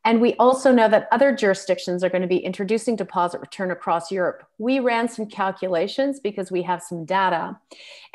[0.05, 4.11] And we also know that other jurisdictions are going to be introducing deposit return across
[4.11, 4.45] Europe.
[4.59, 7.59] We ran some calculations because we have some data,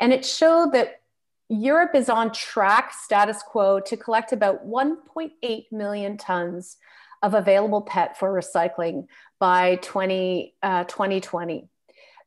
[0.00, 1.00] and it showed that
[1.48, 6.76] Europe is on track, status quo, to collect about 1.8 million tons
[7.22, 9.06] of available PET for recycling
[9.38, 11.68] by 20, uh, 2020.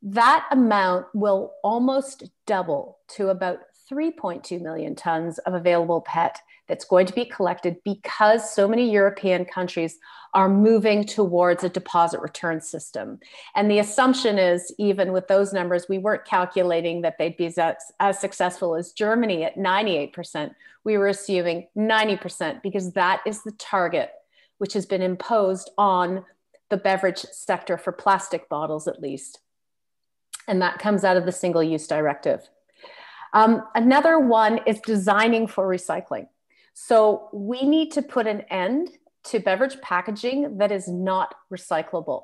[0.02, 3.60] That amount will almost double to about
[3.92, 9.44] 3.2 million tons of available PET that's going to be collected because so many European
[9.44, 9.98] countries
[10.36, 13.20] are moving towards a deposit return system.
[13.56, 18.20] And the assumption is, even with those numbers, we weren't calculating that they'd be as,
[18.20, 20.54] successful as Germany at 98%.
[20.84, 24.12] We were assuming 90% because that is the target
[24.60, 26.26] which has been imposed on
[26.70, 29.40] the beverage sector for plastic bottles, at least.
[30.48, 32.48] And that comes out of the single use directive.
[33.34, 36.28] Um, another one is designing for recycling.
[36.74, 38.90] So we need to put an end
[39.26, 42.24] to beverage packaging that is not recyclable.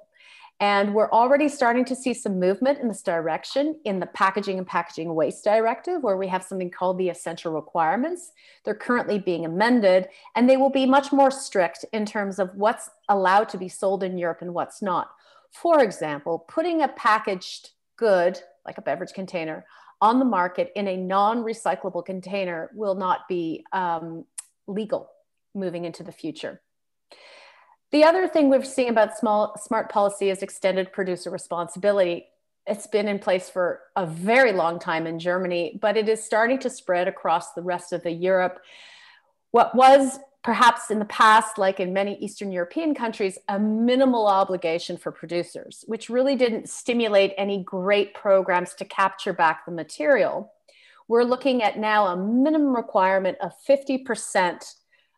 [0.62, 4.66] And we're already starting to see some movement in this direction in the Packaging and
[4.66, 8.32] Packaging Waste Directive, where we have something called the essential requirements.
[8.64, 12.90] They're currently being amended, and they will be much more strict in terms of what's
[13.10, 15.10] allowed to be sold in Europe and what's not.
[15.52, 19.66] For example, putting a packaged good, like a beverage container,
[20.06, 24.24] on the market in a non recyclable container will not be um,
[24.68, 25.10] legal
[25.56, 26.62] moving into the future.
[27.92, 32.28] The other thing we've seen about small smart policy is extended producer responsibility.
[32.68, 36.60] It's been in place for a very long time in Germany, but it is starting
[36.60, 38.60] to spread across the rest of the Europe.
[39.52, 44.96] What was perhaps in the past, like in many Eastern European countries, a minimal obligation
[44.96, 50.54] for producers, which really didn't stimulate any great programs to capture back the material.
[51.08, 54.76] We're looking at now a minimum requirement of 50%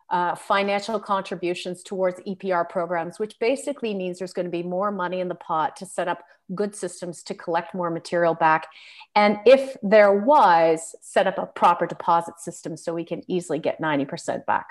[0.08, 5.20] uh, financial contributions towards EPR programs, which basically means there's going to be more money
[5.20, 6.24] in the pot to set up
[6.54, 8.66] good systems to collect more material back.
[9.14, 13.78] And if they're wise, set up a proper deposit system so we can easily get
[13.78, 14.68] 90% back.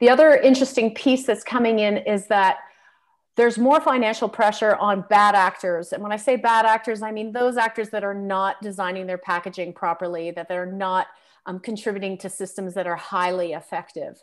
[0.00, 2.58] The other interesting piece that's coming in is that
[3.36, 5.92] there's more financial pressure on bad actors.
[5.92, 9.18] And when I say bad actors, I mean those actors that are not designing their
[9.18, 11.06] packaging properly, that they're not
[11.46, 14.20] um, contributing to systems that are highly effective.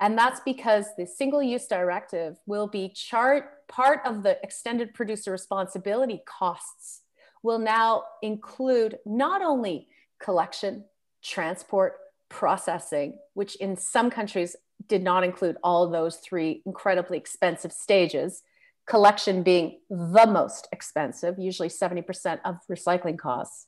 [0.00, 5.30] And that's because the single use directive will be chart part of the extended producer
[5.30, 7.02] responsibility costs
[7.42, 9.88] will now include not only
[10.20, 10.84] collection,
[11.22, 11.94] transport,
[12.28, 14.56] processing, which in some countries
[14.88, 18.42] did not include all those three incredibly expensive stages,
[18.86, 23.66] collection being the most expensive, usually 70% of recycling costs.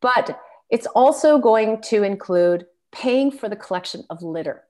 [0.00, 0.38] But
[0.70, 4.62] it's also going to include paying for the collection of litter.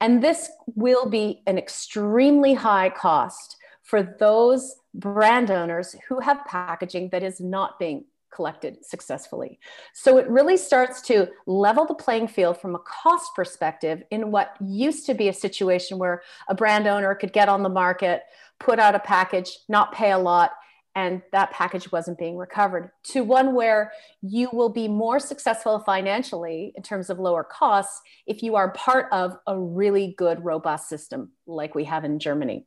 [0.00, 7.10] And this will be an extremely high cost for those brand owners who have packaging
[7.10, 8.04] that is not being
[8.34, 9.58] collected successfully.
[9.92, 14.56] So it really starts to level the playing field from a cost perspective in what
[14.60, 18.22] used to be a situation where a brand owner could get on the market,
[18.58, 20.52] put out a package, not pay a lot,
[20.96, 26.72] and that package wasn't being recovered to one where you will be more successful financially
[26.74, 31.30] in terms of lower costs if you are part of a really good robust system
[31.46, 32.66] like we have in Germany.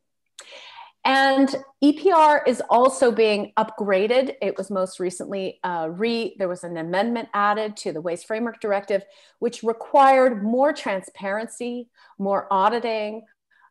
[1.06, 4.36] And EPR is also being upgraded.
[4.42, 8.62] It was most recently uh, re, there was an amendment added to the Waste Framework
[8.62, 9.04] Directive,
[9.40, 13.24] which required more transparency, more auditing,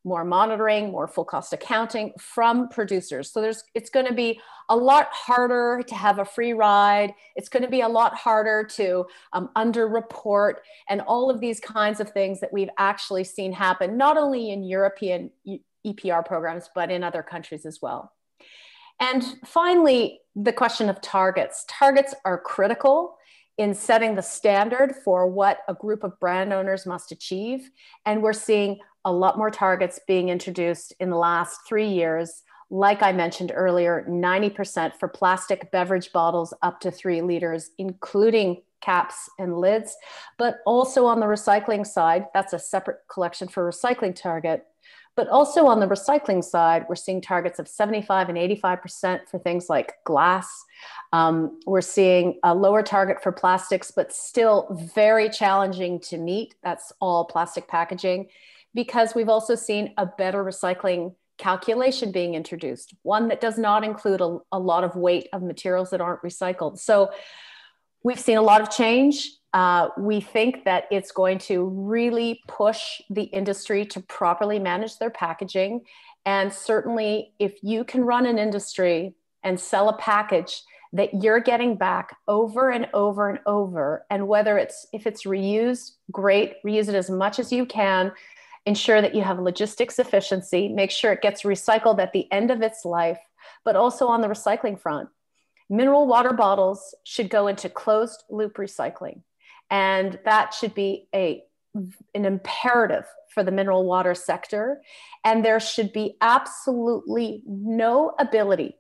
[0.05, 3.31] more monitoring, more full cost accounting from producers.
[3.31, 7.15] So there's it's going to be a lot harder to have a free ride.
[7.37, 10.55] It's going to be a lot harder to um, underreport
[10.89, 14.65] and all of these kinds of things that we've actually seen happen, not only in
[14.65, 15.31] European
[15.87, 18.13] EPR programs, but in other countries as well.
[19.01, 21.65] And finally, the question of targets.
[21.69, 23.17] Targets are critical
[23.59, 27.71] in setting the standard for what a group of brand owners must achieve.
[28.07, 32.43] And we're seeing a lot more targets being introduced in the last three years.
[32.71, 39.29] Like I mentioned earlier, 90% for plastic beverage bottles up to three liters, including caps
[39.39, 39.95] and lids.
[40.39, 44.65] But also on the recycling side, that's a separate collection for recycling target.
[45.15, 49.69] But also on the recycling side, we're seeing targets of 75 and 85% for things
[49.69, 50.65] like glass.
[51.13, 56.55] Um, we're seeing a lower target for plastics, but still very challenging to meet.
[56.63, 58.29] That's all plastic packaging
[58.75, 64.21] because we've also seen a better recycling calculation being introduced, one that does not include
[64.21, 66.79] a, a, lot of weight of materials that aren't recycled.
[66.79, 67.11] So
[68.05, 69.29] we've seen a lot of change.
[69.53, 75.11] Uh, we think that it's going to really push the industry to properly manage their
[75.11, 75.83] packaging.
[76.25, 80.63] And certainly, if you can run an industry and sell a package
[80.95, 85.93] that you're getting back over and over and over, and whether it's if it's reused,
[86.11, 88.13] great, reuse it as much as you can
[88.65, 92.63] ensure that you have logistics efficiency, make sure it gets recycled at the end of
[92.63, 93.19] its life,
[93.65, 95.09] but also on the recycling front.
[95.69, 99.23] Mineral water bottles should go into closed loop recycling.
[99.73, 101.43] And that should be a,
[102.15, 104.83] an imperative for the mineral water sector.
[105.25, 108.77] And there should be absolutely no ability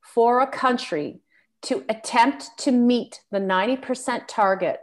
[0.00, 1.18] for a country
[1.62, 4.78] to attempt to meet the 90% target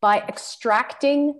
[0.00, 1.34] by extracting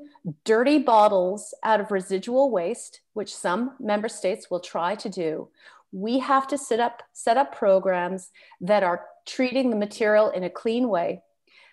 [0.44, 5.48] dirty bottles out of residual waste, which some member states will try to do,
[5.92, 10.50] we have to set up, set up programs that are treating the material in a
[10.50, 11.22] clean way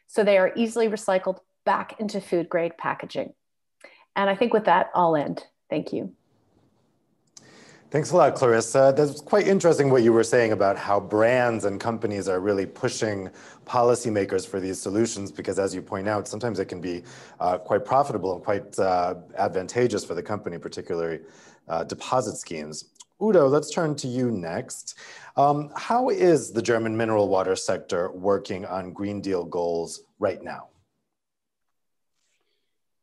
[0.07, 1.37] so they are easily recycled
[1.69, 3.31] back into food grade packaging.
[4.15, 5.45] And I think with that, I'll end.
[5.69, 6.15] Thank you.
[7.91, 8.91] Thanks a lot, Clarissa.
[8.97, 13.29] That's quite interesting what you were saying about how brands and companies are really pushing
[13.67, 17.03] policymakers for these solutions because, as you point out, sometimes it can be
[17.39, 21.19] uh, quite profitable and quite uh, advantageous for the company, particularly
[21.67, 22.85] uh, deposit schemes.
[23.21, 24.97] Udo, let's turn to you next.
[25.37, 30.69] Um, how is the German mineral water sector working on Green Deal goals right now?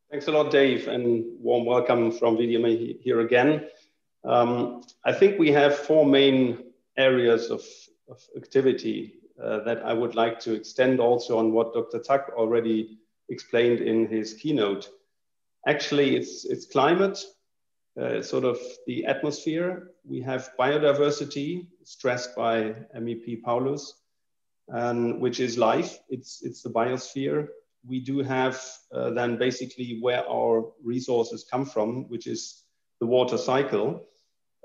[0.09, 3.67] Thanks a lot, Dave, and warm welcome from VDMA here again.
[4.25, 6.63] Um, I think we have four main
[6.97, 7.65] areas of,
[8.09, 11.99] of activity uh, that I would like to extend also on what Dr.
[11.99, 12.99] Tack already
[13.31, 14.91] explained in his keynote.
[15.67, 17.19] Actually, it's, it's climate,
[18.01, 19.91] uh, sort of the atmosphere.
[20.05, 23.95] We have biodiversity stressed by MEP Paulus,
[24.69, 25.99] and which is life.
[26.09, 27.49] It's, it's the biosphere.
[27.89, 28.61] We do have
[28.93, 32.63] uh, then basically where our resources come from, which is
[33.01, 34.05] the water cycle.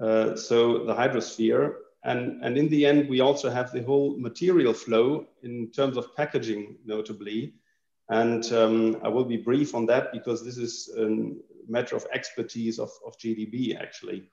[0.02, 1.76] Uh, so the hydrosphere.
[2.04, 6.16] And, and in the end, we also have the whole material flow in terms of
[6.16, 7.54] packaging, notably.
[8.10, 11.32] And um, I will be brief on that because this is a
[11.68, 14.30] matter of expertise of, of GDB, actually.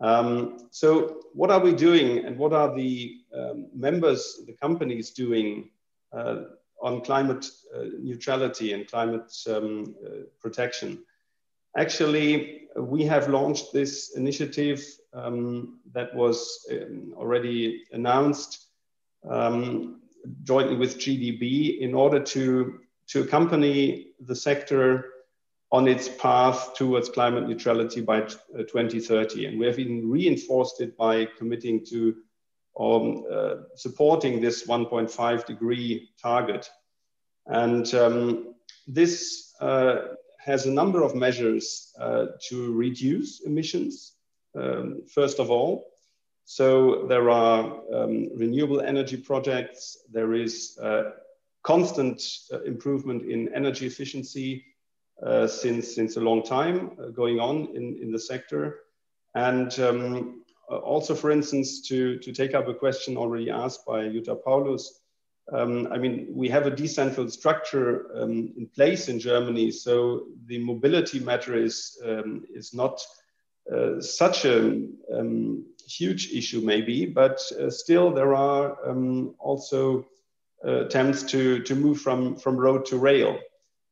[0.00, 5.70] Um, so what are we doing and what are the um, members, the companies doing
[6.12, 6.42] uh,
[6.86, 10.08] on climate uh, neutrality and climate um, uh,
[10.40, 11.02] protection?
[11.76, 14.80] Actually, we have launched this initiative
[15.12, 18.68] um, that was um, already announced
[19.28, 20.00] um,
[20.44, 22.78] jointly with GDB in order to,
[23.08, 25.06] to accompany the sector
[25.72, 28.28] on its path towards climate neutrality by uh,
[28.58, 29.46] 2030.
[29.46, 32.14] And we have even reinforced it by committing to
[32.78, 36.68] um, uh, supporting this 1.5 degree target.
[37.46, 38.54] And um,
[38.86, 39.96] this uh,
[40.38, 44.12] has a number of measures uh, to reduce emissions,
[44.54, 45.86] um, first of all.
[46.44, 51.10] So there are um, renewable energy projects, there is uh,
[51.64, 52.22] constant
[52.52, 54.64] uh, improvement in energy efficiency
[55.24, 58.80] uh, since, since a long time going on in, in the sector.
[59.34, 64.42] And um, also, for instance, to, to take up a question already asked by Jutta
[64.42, 65.00] Paulus,
[65.52, 70.58] um, I mean, we have a decentral structure um, in place in Germany, so the
[70.58, 73.00] mobility matter is, um, is not
[73.72, 80.04] uh, such a um, huge issue, maybe, but uh, still there are um, also
[80.66, 83.38] uh, attempts to, to move from, from road to rail.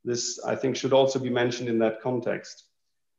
[0.04, 2.64] This, I think, should also be mentioned in that context.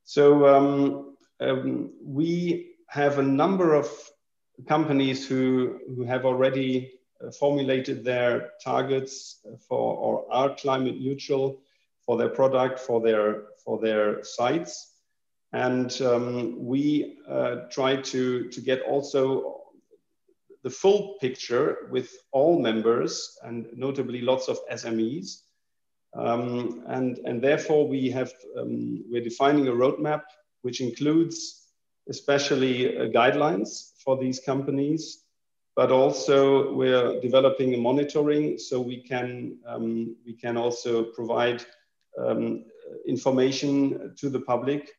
[0.03, 3.89] So, um, we have a number of
[4.69, 11.59] companies who, who have already uh, formulated their targets for or are climate neutral
[12.05, 14.93] for their product, for their, for their sites.
[15.51, 19.63] And um, we uh, try to, to get also
[20.63, 25.41] the full picture with all members and notably lots of SMEs.
[26.13, 30.21] Um, and, and therefore we have, um, we're defining a roadmap
[30.61, 31.64] which includes
[32.09, 35.23] especially uh, guidelines for these companies,
[35.75, 41.65] but also we're developing a monitoring so we can, um, we can also provide
[42.17, 42.65] um,
[43.07, 44.91] information to the public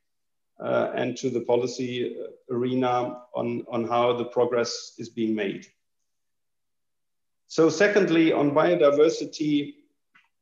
[0.62, 2.16] uh, and to the policy
[2.50, 5.66] arena on, on how the progress is being made.
[7.48, 9.74] So secondly, on biodiversity,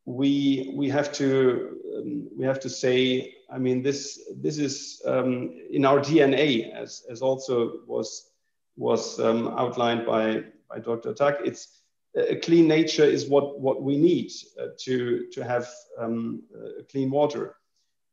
[0.06, 5.54] we, we, have to, um, we have to say, I mean, this, this is um,
[5.70, 8.30] in our DNA, as, as also was,
[8.76, 11.14] was um, outlined by, by Dr.
[11.14, 11.38] Tuck.
[11.44, 11.80] It's,
[12.16, 14.30] a clean nature is what, what we need
[14.60, 17.56] uh, to, to have um, uh, clean water.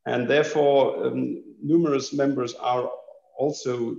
[0.05, 2.89] And therefore, um, numerous members are
[3.37, 3.95] also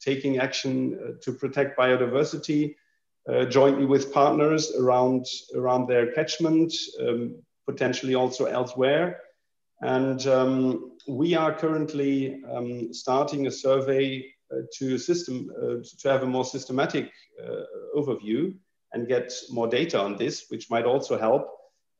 [0.00, 2.74] taking action uh, to protect biodiversity
[3.28, 9.20] uh, jointly with partners around, around their catchment, um, potentially also elsewhere.
[9.80, 16.22] And um, we are currently um, starting a survey uh, to, system, uh, to have
[16.22, 17.10] a more systematic
[17.44, 17.62] uh,
[17.96, 18.54] overview
[18.92, 21.50] and get more data on this, which might also help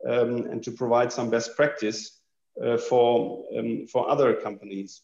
[0.09, 2.21] um, and to provide some best practice
[2.65, 5.03] uh, for, um, for other companies.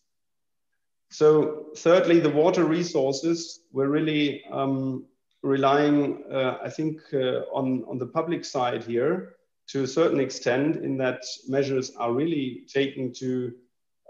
[1.10, 5.04] So thirdly, the water resources, we're really um,
[5.42, 9.34] relying, uh, I think, on, on the public side here
[9.72, 13.52] to a certain extent in that measures are really taken to,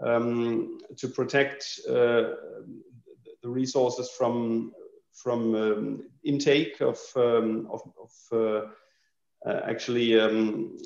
[0.04, 2.34] um, to protect uh,
[3.42, 4.72] the resources from,
[5.14, 10.76] from um, intake of, um, of, of uh, uh, actually um,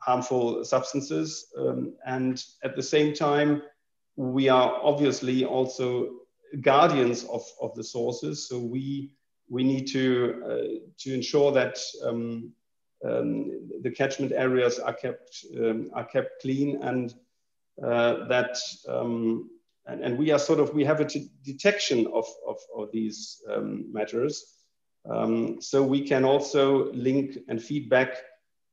[0.00, 1.48] harmful substances.
[1.58, 3.62] Um, and at the same time,
[4.14, 6.10] we are obviously also
[6.60, 8.48] guardians of, of the sources.
[8.48, 9.16] So we,
[9.48, 11.76] we need to, uh, to ensure that
[13.06, 17.14] um, the catchment areas are kept, um, are kept clean and
[17.82, 19.50] uh, that, um,
[19.86, 21.08] and, and, we are sort of, we have a
[21.44, 24.44] detection of, of, of these um, matters.
[25.08, 28.22] Um, so we can also link and feedback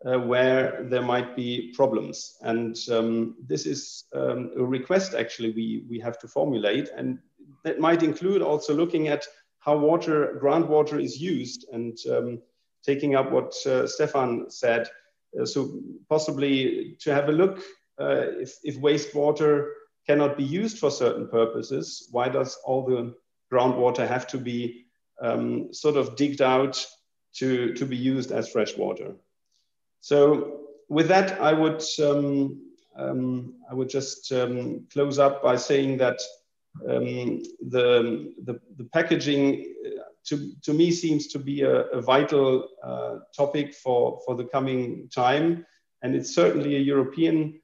[0.05, 2.38] uh, where there might be problems.
[2.41, 6.89] And um, this is a request actually we, we have to formulate.
[6.95, 7.19] And
[7.63, 9.25] that might include also looking at
[9.59, 11.97] how water, groundwater is used and
[12.84, 14.89] taking up what uh, Stefan said.
[15.39, 15.79] Uh, so
[16.09, 17.59] possibly to have a look
[17.99, 19.69] uh, if, if wastewater
[20.07, 23.13] cannot be used for certain purposes, why does all the
[23.51, 24.86] groundwater have to be
[25.21, 26.86] um, sort of digged out
[27.34, 29.15] to, to be used as fresh water?
[30.01, 32.61] So with that, I would um,
[32.95, 36.19] um, I would just um, close up by saying that
[36.88, 39.73] um, the, the, the packaging
[40.26, 45.09] to, to me seems to be a, a vital uh, topic for, for the coming
[45.13, 45.65] time.
[46.01, 47.59] And it's certainly a European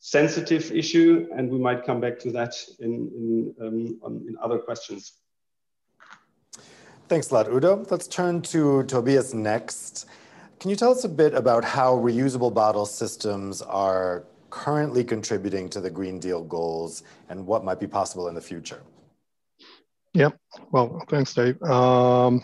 [0.00, 4.58] sensitive issue, and we might come back to that in, in, um, on, in other
[4.58, 5.12] questions.
[7.08, 7.84] Thanks a lot, Udo.
[7.90, 10.06] Let's turn to Tobias next.
[10.58, 15.80] Can you tell us a bit about how reusable bottle systems are currently contributing to
[15.80, 18.82] the Green Deal goals and what might be possible in the future?
[20.14, 20.30] Yeah,
[20.70, 21.60] well, thanks, Dave.
[21.62, 22.42] Um,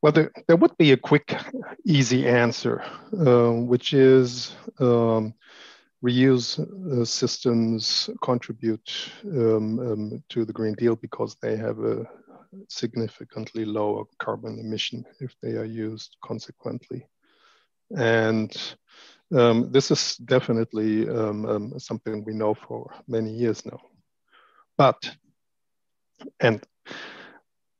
[0.00, 1.36] well, there, there, would be a quick,
[1.84, 5.34] easy answer, uh, which is um,
[6.04, 12.06] reuse uh, systems contribute um, um, to the Green Deal because they have a
[12.68, 17.06] significantly lower carbon emission if they are used consequently.
[17.96, 18.56] And
[19.34, 23.80] um, this is definitely um, um, something we know for many years now.
[24.78, 25.10] But,
[26.40, 26.64] and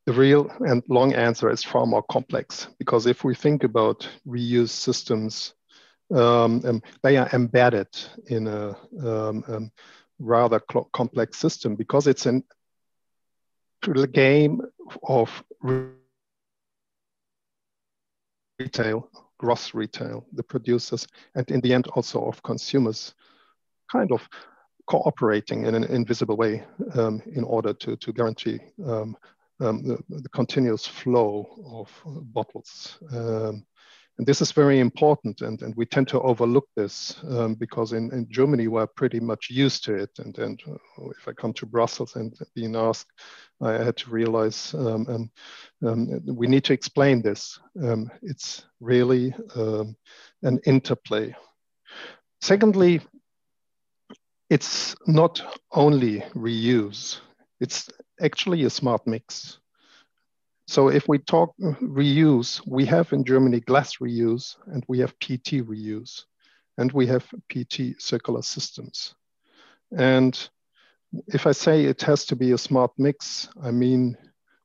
[0.06, 4.70] the real and long answer is far more complex because if we think about reuse
[4.70, 5.54] systems,
[6.14, 7.88] um, um, they are embedded
[8.26, 9.70] in a um,
[10.18, 10.60] rather
[10.92, 12.42] complex system because it's an
[13.82, 14.60] the game
[15.02, 15.42] of
[18.58, 23.14] retail, gross retail, the producers, and in the end also of consumers,
[23.90, 24.28] kind of
[24.90, 26.64] cooperating in an invisible way
[26.94, 29.16] um, in order to, to guarantee um,
[29.60, 31.46] um, the, the, continuous flow
[31.78, 31.88] of
[32.34, 32.98] bottles.
[33.12, 33.64] Um,
[34.18, 38.12] And this is very important, and, and we tend to overlook this um, because in,
[38.12, 40.10] in Germany we're pretty much used to it.
[40.18, 40.62] And, and
[41.18, 43.12] if I come to Brussels and being asked,
[43.62, 44.74] I had to realize
[46.40, 47.60] we need to explain this.
[48.22, 49.34] It's really
[50.42, 51.34] an interplay.
[52.40, 53.00] Secondly,
[54.50, 55.40] it's not
[55.72, 57.20] only reuse,
[57.60, 57.88] it's
[58.20, 59.58] actually a smart mix.
[60.66, 65.44] So if we talk reuse, we have in Germany glass reuse and we have PET
[65.44, 66.24] reuse
[66.78, 69.14] and we have PET circular systems.
[69.96, 70.36] And
[71.28, 74.16] if I say it has to be a smart mix, I mean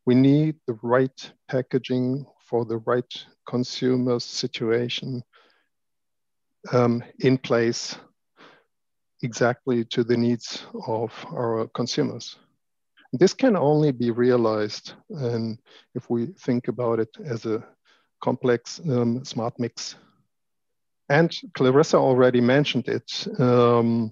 [0.05, 5.23] we need the right packaging for the right consumer situation
[6.71, 7.97] um, in place
[9.24, 12.38] exactly to the needs of our consumers.
[13.13, 15.59] This can only be realized and
[15.93, 17.63] if we think about it as a
[18.22, 19.95] complex um, smart mix.
[21.09, 24.11] And Clarissa already mentioned it, um,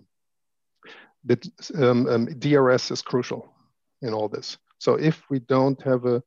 [1.26, 1.46] that
[1.76, 3.50] um, um DRS is crucial
[4.02, 4.58] in all this.
[4.78, 6.22] So if we don't have a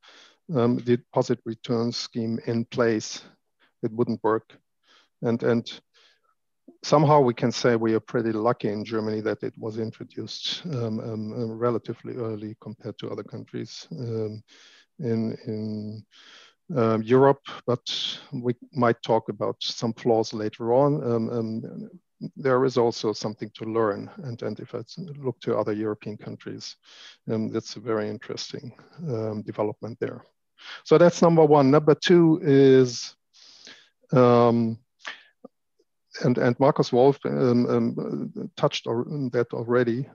[0.54, 3.22] um, deposit return scheme in place,
[3.82, 4.56] it wouldn't work.
[5.22, 5.80] And, and
[6.82, 11.00] somehow we can say we are pretty lucky in Germany that it was introduced um,
[11.00, 14.42] um, um relatively early compared to other countries um,
[14.98, 16.04] in, in
[16.76, 21.88] um, Europe, but we might talk about some flaws later on.
[22.34, 24.10] There is also something to learn.
[24.24, 24.80] And, and if I
[25.18, 26.76] look to other European countries,
[27.26, 28.72] that's a very interesting
[29.44, 30.24] development there.
[30.84, 31.70] So that's number one.
[31.70, 33.14] Number two is
[34.12, 34.78] um,
[36.22, 40.08] and, and Markus Wolf um, um, touched on that already.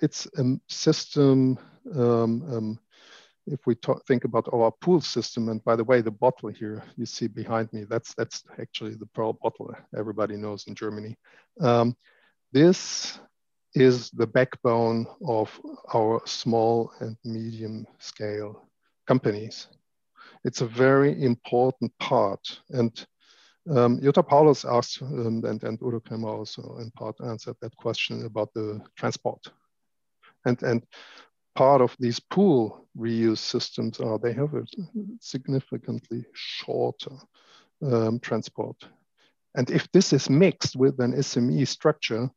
[0.00, 1.58] It's a system,
[1.94, 2.78] um, um
[3.46, 6.84] if we talk, think about our pool system, and by the way, the bottle here
[6.96, 11.16] you see behind me, that's, that's actually the Pearl bottle everybody knows in Germany.
[11.60, 11.96] Um,
[12.52, 13.18] this
[13.74, 15.58] is the backbone of
[15.94, 18.68] our small and medium scale
[19.06, 19.68] companies.
[20.44, 22.60] It's a very important part.
[22.70, 23.06] And
[23.70, 28.52] um, Jutta Paulus asked, um, and, and Udo also in part answered that question about
[28.54, 29.46] the transport.
[30.44, 30.86] And, and
[31.54, 34.64] part of these pool reuse systems are they have a
[35.20, 37.16] significantly shorter
[37.82, 38.76] um, transport.
[39.54, 42.30] And if this is mixed with an SME structure,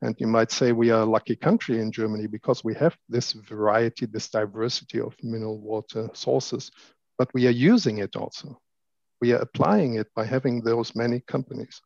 [0.00, 3.32] and you might say we are a lucky country in Germany because we have this
[3.32, 6.70] variety, this diversity of mineral water sources,
[7.18, 8.60] but we are using it also
[9.20, 11.80] we are applying it by having those many companies.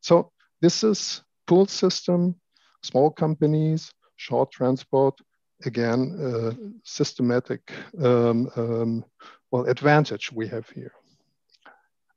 [0.00, 2.36] So this is pool system,
[2.82, 5.18] small companies, short transport,
[5.64, 6.52] again, uh,
[6.84, 9.04] systematic um, um,
[9.50, 10.92] well advantage we have here.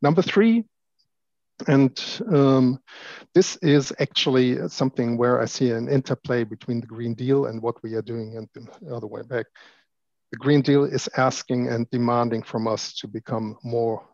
[0.01, 0.65] Number three,
[1.67, 2.79] and um,
[3.33, 7.81] this is actually something where I see an interplay between the Green Deal and what
[7.81, 9.45] we are doing and the other way back.
[10.31, 14.05] The Green Deal is asking and demanding from us to become more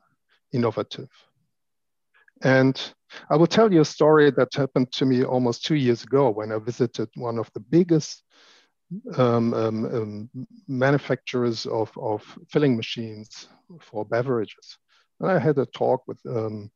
[0.54, 1.10] innovative.
[2.44, 2.82] And
[3.30, 6.52] I will tell you a story that happened to me almost two years ago when
[6.52, 8.24] I visited one of the biggest
[9.18, 10.30] um, um, um,
[10.68, 13.48] manufacturers of, of filling machines
[13.80, 14.78] for beverages.
[15.20, 16.72] And I had a talk with um,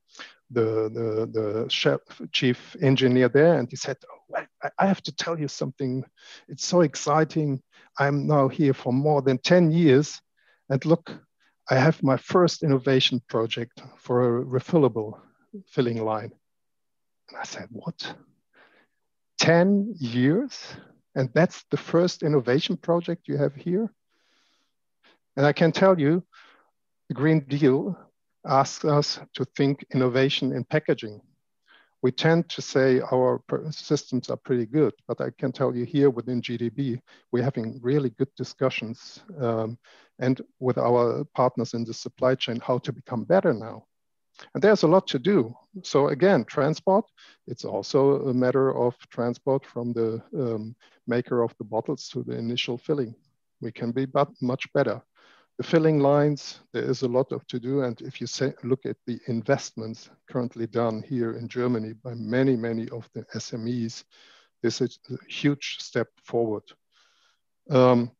[0.52, 2.00] the, the, the chef,
[2.32, 4.44] chief engineer there, and he said, oh,
[4.78, 6.04] I have to tell you something.
[6.48, 7.62] It's so exciting.
[8.00, 10.22] I'm now here for more than 10 years.
[10.70, 11.12] And look,
[11.70, 15.20] I have my first innovation project for a refillable
[15.68, 16.32] filling line.
[17.30, 18.16] And I said, what?
[19.40, 20.62] 10 years?
[21.16, 23.92] And that's the first innovation project you have here?
[25.36, 26.24] And I can tell you,
[27.10, 27.98] the Green Deal
[28.46, 31.22] asks us to think innovation in packaging
[32.06, 33.42] we tend to say our
[33.72, 37.02] systems are pretty good, but I can tell you here within GDB,
[37.32, 39.80] we're having really good discussions um,
[40.20, 43.86] and with our partners in the supply chain, how to become better now.
[44.54, 45.56] And there's a lot to do.
[45.84, 47.06] So again, transport,
[47.48, 50.76] it's also a matter of transport from the um,
[51.08, 53.16] maker of the bottles to the initial filling.
[53.62, 55.02] We can be but much better
[55.58, 57.82] the filling lines, there is a lot of to do.
[57.82, 62.56] And if you say, look at the investments currently done here in Germany by many,
[62.56, 64.04] many of the SMEs,
[64.62, 66.64] this is a huge step forward.
[67.70, 68.12] Um,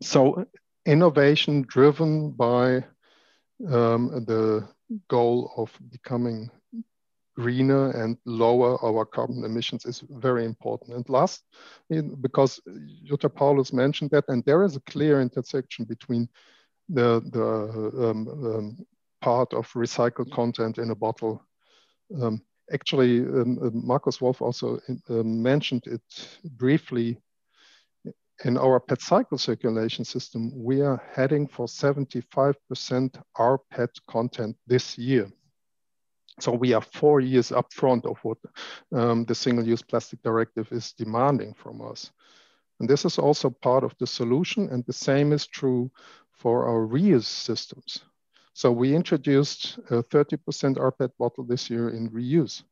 [0.00, 0.46] so
[0.86, 2.84] innovation driven by
[3.68, 4.66] um, the
[5.08, 6.50] goal of becoming
[7.36, 10.94] greener and lower our carbon emissions is very important.
[10.94, 11.44] And last,
[12.20, 12.60] because
[13.04, 16.28] Jutta Paulus mentioned that, and there is a clear intersection between
[16.88, 18.86] the, the um, um,
[19.20, 21.42] part of recycled content in a bottle.
[22.22, 22.40] Um,
[22.72, 24.78] actually, um, uh, Markus Wolf also
[25.10, 26.02] uh, mentioned it
[26.44, 27.18] briefly.
[28.44, 32.54] In our PET cycle circulation system, we are heading for 75%
[33.38, 35.30] rPET content this year.
[36.40, 38.36] So we are four years up front of what
[38.92, 42.12] um, the single-use plastic directive is demanding from us.
[42.78, 44.68] And this is also part of the solution.
[44.68, 45.90] And the same is true
[46.32, 48.04] for our reuse systems.
[48.52, 52.62] So we introduced a 30% rPET bottle this year in reuse.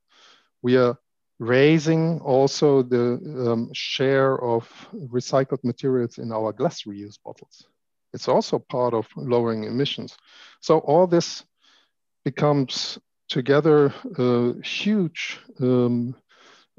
[0.61, 0.99] We are
[1.39, 3.19] raising also the
[3.51, 7.67] um, share of recycled materials in our glass reuse bottles.
[8.13, 10.17] It's also part of lowering emissions.
[10.61, 11.45] So all this
[12.25, 16.15] becomes together a huge um,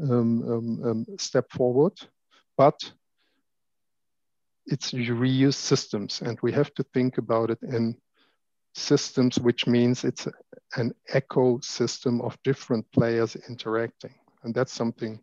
[0.01, 1.93] um, um, um step forward,
[2.57, 2.79] but
[4.65, 7.95] it's reuse systems and we have to think about it in
[8.73, 10.27] systems, which means it's
[10.75, 14.13] an ecosystem of different players interacting.
[14.45, 15.19] And that's something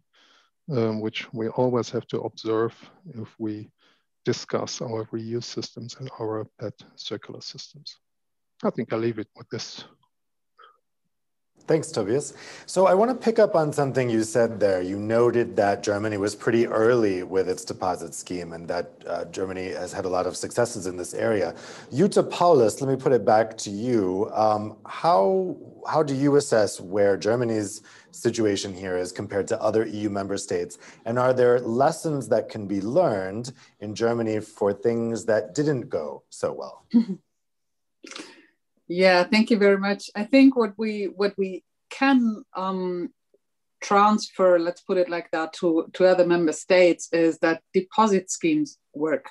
[0.70, 2.74] um, which we always have to observe
[3.14, 3.70] if we
[4.24, 7.96] discuss our reuse systems and our PET circular systems.
[8.62, 9.84] I think I'll leave it with this
[11.68, 12.34] Thanks, Tobias.
[12.66, 14.82] So I want to pick up on something you said there.
[14.82, 19.68] You noted that Germany was pretty early with its deposit scheme and that uh, Germany
[19.68, 21.54] has had a lot of successes in this area.
[21.92, 24.28] Jutta Paulus, let me put it back to you.
[24.34, 25.56] Um, how,
[25.88, 30.78] how do you assess where Germany's situation here is compared to other EU member states?
[31.04, 36.24] And are there lessons that can be learned in Germany for things that didn't go
[36.28, 36.86] so well?
[38.88, 40.10] Yeah, thank you very much.
[40.14, 43.10] I think what we what we can um,
[43.82, 48.78] transfer, let's put it like that, to, to other member states is that deposit schemes
[48.94, 49.26] work.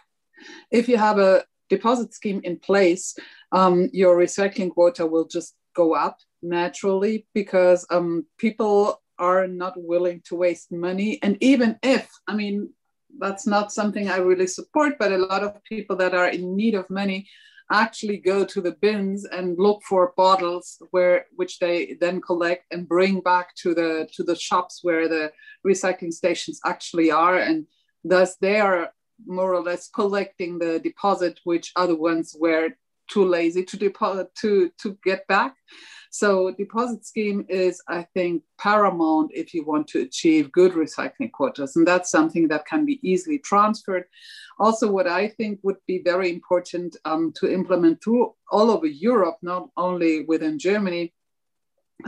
[0.72, 3.16] If you have a deposit scheme in place,
[3.52, 10.22] um, your recycling quota will just go up naturally because um, people are not willing
[10.26, 11.20] to waste money.
[11.24, 12.74] And even if, I mean,
[13.20, 16.76] that's not something I really support, but a lot of people that are in need
[16.76, 17.28] of money
[17.72, 22.88] actually go to the bins and look for bottles where which they then collect and
[22.88, 25.32] bring back to the to the shops where the
[25.66, 27.38] recycling stations actually are.
[27.38, 27.66] And
[28.04, 28.92] thus they are
[29.26, 32.70] more or less collecting the deposit which other ones were
[33.10, 35.56] too lazy to deposit to to get back
[36.12, 41.78] so deposit scheme is, I think, paramount if you want to achieve good recycling quotas.
[41.78, 44.04] And that's something that can be easily transferred.
[44.60, 49.38] Also, what I think would be very important um, to implement through all over Europe,
[49.42, 51.14] not only within Germany,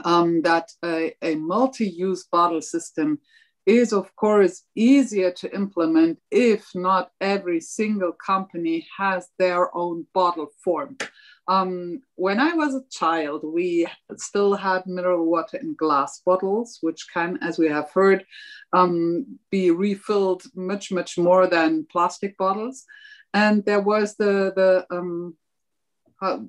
[0.04, 3.20] um, that a, a multi-use bottle system
[3.66, 10.50] is of course easier to implement if not every single company has their own bottle
[10.62, 10.98] form.
[11.48, 17.08] Um, when I was a child, we still had mineral water in glass bottles, which
[17.14, 18.26] can, as we have heard,
[18.72, 22.86] um, be refilled much, much more than plastic bottles.
[23.34, 25.36] And there was the, the um,
[26.22, 26.40] uh,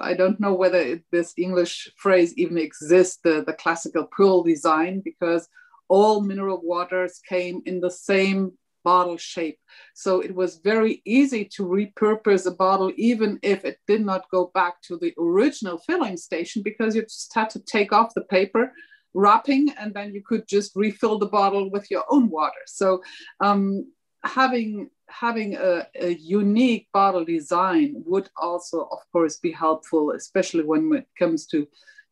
[0.00, 5.02] I don't know whether it, this English phrase even exists, the, the classical pool design,
[5.04, 5.48] because
[5.88, 8.52] all mineral waters came in the same
[8.84, 9.58] bottle shape.
[9.94, 14.50] So it was very easy to repurpose a bottle, even if it did not go
[14.54, 18.72] back to the original filling station, because you just had to take off the paper
[19.14, 22.62] wrapping and then you could just refill the bottle with your own water.
[22.66, 23.02] So
[23.40, 23.90] um,
[24.24, 30.92] having having a, a, unique bottle design would also, of course, be helpful, especially when
[30.94, 31.66] it comes to,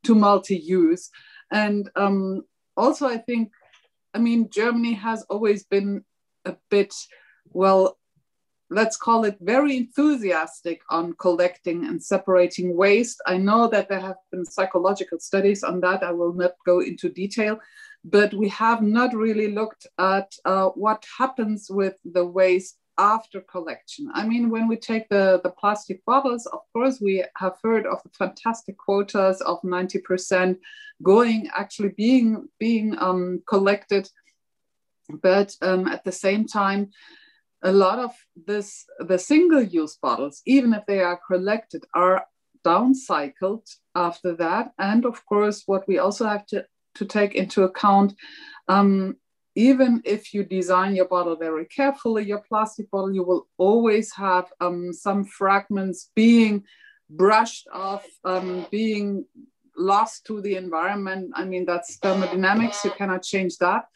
[0.05, 1.09] to multi-use.
[1.53, 2.43] And um,
[2.77, 3.53] also, I think,
[4.15, 6.05] I mean, Germany has always been
[6.49, 6.95] a bit,
[7.51, 7.99] well,
[8.71, 13.21] let's call it very enthusiastic on collecting and separating waste.
[13.27, 16.03] I know that there have been psychological studies on that.
[16.03, 17.59] I will not go into detail,
[18.05, 24.11] but we have not really looked at uh, what happens with the waste after collection.
[24.13, 28.03] I mean, when we take the, the plastic bottles, of course, we have heard of
[28.03, 30.57] the fantastic quotas of 90%
[31.03, 34.11] going, actually being, being um, collected
[35.09, 36.91] but um, at the same time,
[37.63, 38.13] a lot of
[38.47, 42.25] this, the single-use bottles, even if they are collected, are
[42.65, 44.73] downcycled after that.
[44.79, 46.65] And of course, what we also have to,
[46.97, 48.15] to take into account,
[48.69, 49.17] um,
[49.55, 54.47] even if you design your bottle very carefully, your plastic bottle, you will always have
[54.61, 56.65] um, some fragments being
[57.11, 59.25] brushed off, um, being
[59.79, 61.31] lost to the environment.
[61.35, 63.87] I mean, that's thermodynamics, you cannot change that.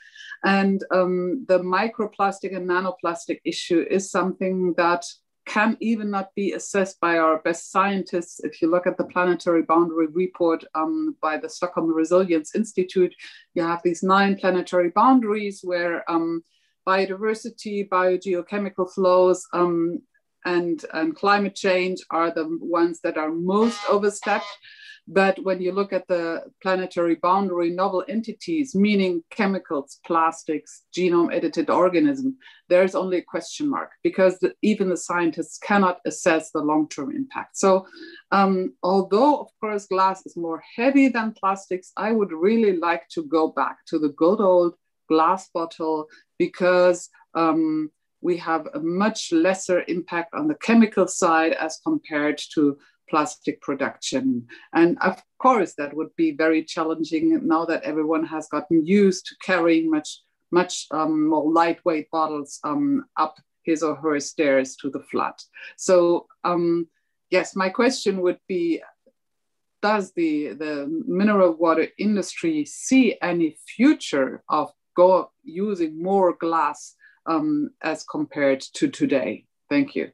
[0.45, 5.05] And um, the microplastic and nanoplastic issue is something that
[5.47, 8.41] can even not be assessed by our best scientists.
[8.45, 13.15] If you look at the planetary boundary report um, by the Stockholm Resilience Institute,
[13.55, 16.45] you have these nine planetary boundaries where um,
[16.87, 20.01] biodiversity, biogeochemical flows, um,
[20.45, 24.47] and, and climate change are the ones that are most overstepped.
[25.09, 31.71] But when you look at the planetary boundary novel entities, meaning chemicals, plastics, genome edited
[31.71, 32.37] organism,
[32.69, 37.15] there's only a question mark because the, even the scientists cannot assess the long term
[37.15, 37.59] impact.
[37.59, 37.87] So,
[38.31, 43.25] um, although of course glass is more heavy than plastics, I would really like to
[43.25, 44.75] go back to the good old
[45.09, 46.07] glass bottle
[46.39, 47.91] because um,
[48.21, 52.79] we have a much lesser impact on the chemical side as compared to
[53.13, 54.25] plastic production.
[54.73, 59.35] And of course, that would be very challenging now that everyone has gotten used to
[59.49, 60.11] carrying much,
[60.51, 63.35] much um, more lightweight bottles um, up
[63.69, 65.39] his or her stairs to the flat.
[65.77, 66.89] So um,
[67.31, 68.83] yes, my question would be,
[69.83, 70.75] does the, the
[71.21, 76.97] mineral water industry see any future of go using more glass
[77.27, 79.45] um, as compared to today?
[79.69, 80.13] Thank you.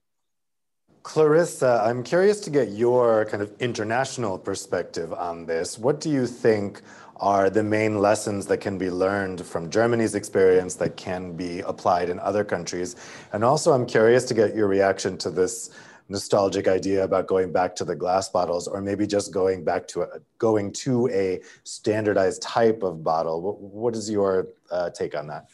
[1.09, 5.78] Clarissa, I'm curious to get your kind of international perspective on this.
[5.78, 6.82] What do you think
[7.16, 12.11] are the main lessons that can be learned from Germany's experience that can be applied
[12.11, 12.94] in other countries?
[13.32, 15.70] And also, I'm curious to get your reaction to this
[16.11, 20.02] nostalgic idea about going back to the glass bottles or maybe just going back to
[20.02, 23.40] a, going to a standardized type of bottle.
[23.40, 25.46] what, what is your uh, take on that?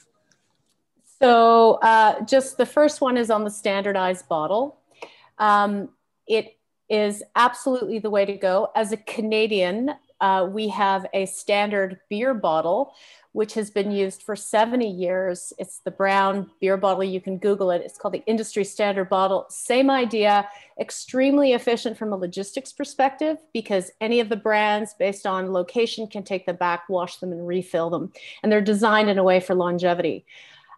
[1.22, 4.80] So uh, just the first one is on the standardized bottle.
[5.38, 5.90] Um,
[6.26, 6.56] it
[6.88, 8.70] is absolutely the way to go.
[8.74, 12.94] As a Canadian, uh, we have a standard beer bottle,
[13.32, 15.52] which has been used for 70 years.
[15.58, 17.02] It's the brown beer bottle.
[17.02, 17.82] You can Google it.
[17.84, 19.46] It's called the industry standard bottle.
[19.48, 25.52] Same idea, extremely efficient from a logistics perspective because any of the brands based on
[25.52, 28.12] location can take them back, wash them, and refill them.
[28.42, 30.26] And they're designed in a way for longevity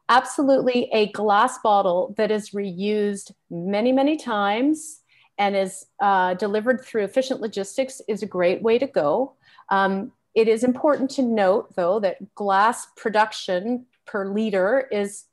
[0.09, 5.01] absolutely a glass bottle that is reused many, many times
[5.39, 9.35] and is uh, delivered through efficient logistics is a great way to go.
[9.69, 15.25] Um, it is important to note, though, that glass production per liter is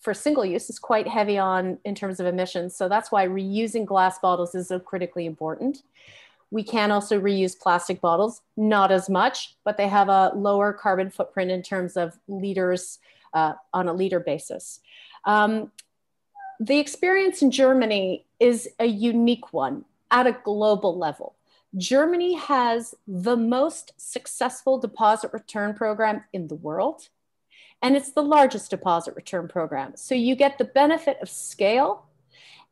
[0.00, 2.76] for single use is quite heavy on in terms of emissions.
[2.76, 5.82] So that's why reusing glass bottles is so critically important.
[6.50, 11.10] We can also reuse plastic bottles, not as much, but they have a lower carbon
[11.10, 12.98] footprint in terms of liters
[13.34, 14.80] uh, on a leader basis.
[15.24, 15.72] Um,
[16.60, 21.34] the experience in Germany is a unique one at a global level.
[21.76, 27.08] Germany has the most successful deposit return program in the world,
[27.82, 29.92] and it's the largest deposit return program.
[29.96, 32.06] So you get the benefit of scale,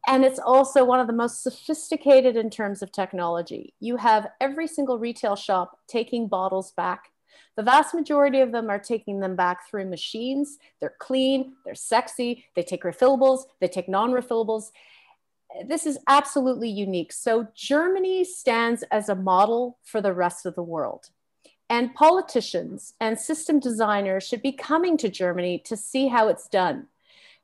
[0.06, 3.74] and it's also one of the most sophisticated in terms of technology.
[3.80, 7.11] You have every single retail shop taking bottles back
[7.56, 10.58] the vast majority of them are taking them back through machines.
[10.80, 14.70] They're clean, they're sexy, they take refillables, they take non refillables.
[15.66, 17.12] This is absolutely unique.
[17.12, 21.10] So, Germany stands as a model for the rest of the world.
[21.68, 26.88] And politicians and system designers should be coming to Germany to see how it's done.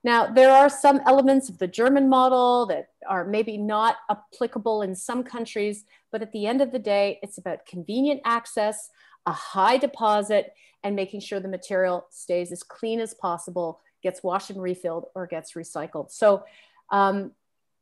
[0.05, 4.95] Now, there are some elements of the German model that are maybe not applicable in
[4.95, 8.91] some countries, but at the end of the day, it's about convenient access,
[9.29, 14.49] a high deposit and making sure the material stays as clean as possible, gets washed
[14.49, 16.11] and refilled, or gets recycled.
[16.11, 16.45] So
[16.91, 17.33] um,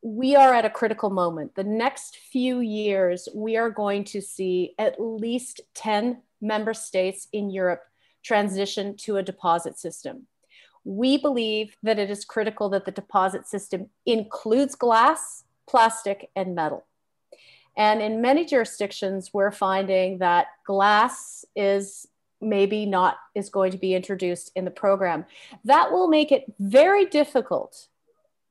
[0.03, 1.55] we are at a critical moment.
[1.55, 7.51] The next few years, we are going to see at least 10 member states in
[7.51, 7.82] Europe
[8.24, 10.26] transition to a deposit system.
[10.82, 16.86] We believe that it is critical that the deposit system includes glass, plastic, and metal.
[17.77, 22.07] And in many jurisdictions, we're finding that glass is
[22.41, 25.24] maybe not is going to be introduced in the program.
[25.64, 27.89] That will make it very difficult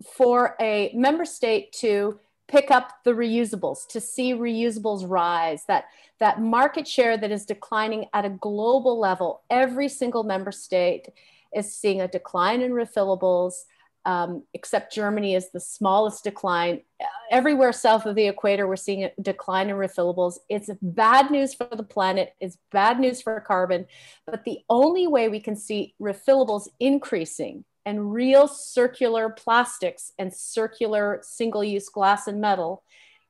[0.04, 5.86] for a member state to pick up the reusables, to see reusables rise, that,
[6.20, 9.42] that market share that is declining at a global level.
[9.50, 11.10] Every single member state
[11.56, 13.64] is seeing a decline in refillables
[14.06, 16.82] um, except Germany is the smallest decline.
[17.32, 20.38] Everywhere south of the equator, we're seeing a decline in refillables.
[20.48, 23.88] It's bad news for the planet, it's bad news for carbon.
[24.26, 31.20] But the only way we can see refillables increasing and real circular plastics and circular
[31.22, 32.84] single use glass and metal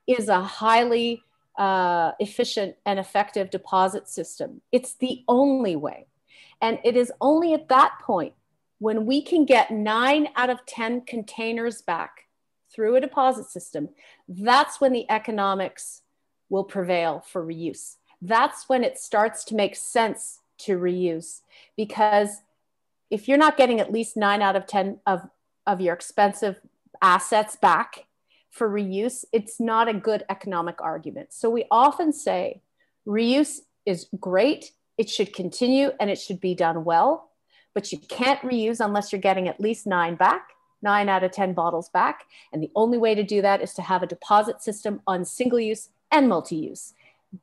[0.08, 1.22] is a highly
[1.58, 4.62] uh, efficient and effective deposit system.
[4.72, 6.08] It's the only way.
[6.62, 8.34] And it is only at that point
[8.86, 12.26] when we can get nine out of 10 containers back
[12.72, 13.90] through a deposit system,
[14.28, 16.03] that's when the economics
[16.49, 17.95] will prevail for reuse.
[18.22, 21.41] That's when it starts to make sense to reuse
[21.76, 22.44] because
[23.10, 25.28] if you're not getting at least nine out of 10 of,
[25.66, 26.62] of your expensive
[27.02, 28.06] assets back
[28.52, 31.34] for reuse, it's not a good economic argument.
[31.34, 32.62] So we often say
[33.07, 37.32] reuse is great, it should continue, and it should be done well,
[37.76, 40.50] but you can't reuse unless you're getting at least nine back.
[40.82, 42.26] Nine out of 10 bottles back.
[42.52, 45.60] And the only way to do that is to have a deposit system on single
[45.60, 46.94] use and multi use.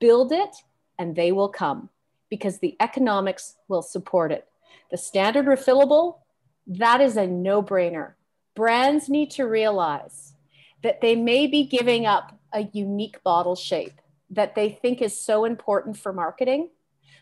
[0.00, 0.56] Build it,
[0.98, 1.90] and they will come
[2.30, 4.48] because the economics will support it.
[4.90, 6.18] The standard refillable,
[6.66, 8.12] that is a no brainer.
[8.54, 10.34] Brands need to realize
[10.82, 14.00] that they may be giving up a unique bottle shape
[14.30, 16.70] that they think is so important for marketing.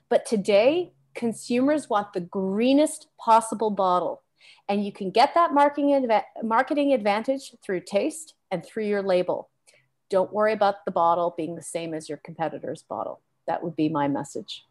[0.08, 4.22] But today, consumers want the greenest possible bottle.
[4.68, 6.08] And you can get that marketing,
[6.42, 9.50] marketing advantage through taste and through your label.
[10.10, 13.20] Don't worry about the bottle being the same as your competitor's bottle.
[13.46, 14.64] That would be my message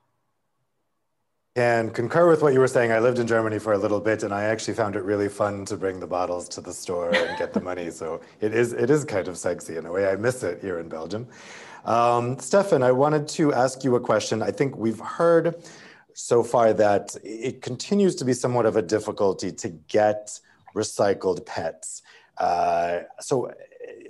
[1.55, 2.91] And concur with what you were saying.
[2.91, 5.65] I lived in Germany for a little bit, and I actually found it really fun
[5.65, 7.91] to bring the bottles to the store and get the money.
[7.91, 10.07] So it is it is kind of sexy in a way.
[10.09, 11.27] I miss it here in Belgium.
[11.85, 14.41] Um, Stefan, I wanted to ask you a question.
[14.43, 15.55] I think we've heard
[16.19, 20.37] so far that it continues to be somewhat of a difficulty to get
[20.75, 22.01] recycled PETs.
[22.37, 23.49] Uh, so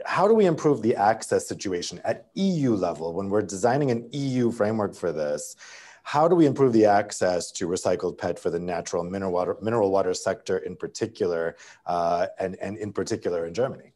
[0.05, 4.51] how do we improve the access situation at EU level when we're designing an EU
[4.51, 5.55] framework for this?
[6.01, 9.91] How do we improve the access to recycled PET for the natural mineral water, mineral
[9.91, 13.93] water sector in particular, uh, and, and in particular in Germany?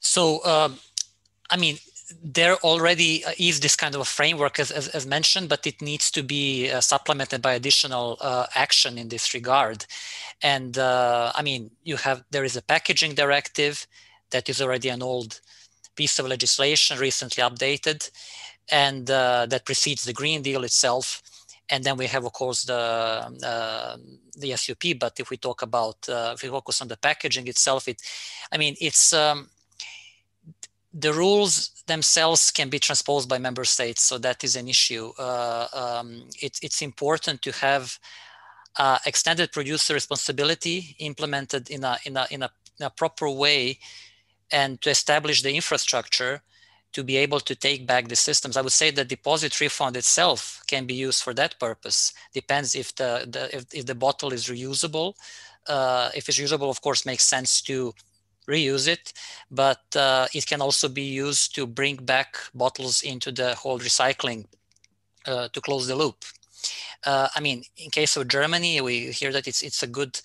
[0.00, 0.78] So, um,
[1.50, 1.76] I mean,
[2.22, 5.80] there already uh, is this kind of a framework as, as, as mentioned, but it
[5.82, 9.84] needs to be uh, supplemented by additional uh, action in this regard.
[10.42, 13.86] And uh, I mean, you have, there is a packaging directive
[14.30, 15.40] that is already an old
[15.96, 18.10] piece of legislation recently updated
[18.70, 21.22] and uh, that precedes the Green Deal itself.
[21.70, 23.96] And then we have, of course, the uh,
[24.38, 24.98] the SUP.
[24.98, 28.00] But if we talk about, if we focus on the packaging itself, it,
[28.50, 29.50] I mean, it's um,
[30.92, 35.12] the rules themselves can be transposed by member states, so that is an issue.
[35.18, 37.98] Uh, um, it, it's important to have
[38.76, 43.78] uh, extended producer responsibility implemented in a in a in a, in a proper way,
[44.50, 46.42] and to establish the infrastructure
[46.92, 48.56] to be able to take back the systems.
[48.56, 52.14] I would say the deposit refund itself can be used for that purpose.
[52.32, 55.14] Depends if the, the if, if the bottle is reusable.
[55.66, 57.92] Uh, if it's usable, of course, makes sense to
[58.48, 59.12] reuse it,
[59.50, 64.46] but uh, it can also be used to bring back bottles into the whole recycling
[65.26, 66.24] uh, to close the loop.
[67.06, 70.20] Uh, I mean, in case of Germany, we hear that it's it's a good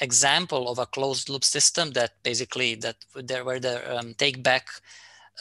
[0.00, 4.68] example of a closed loop system that basically that there where the um, take back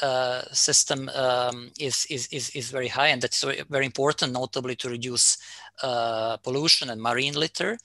[0.02, 4.90] uh, system um, is, is, is, is, very high, and that's very important, notably to
[4.90, 5.40] reduce
[5.82, 7.80] uh, pollution and marine litter.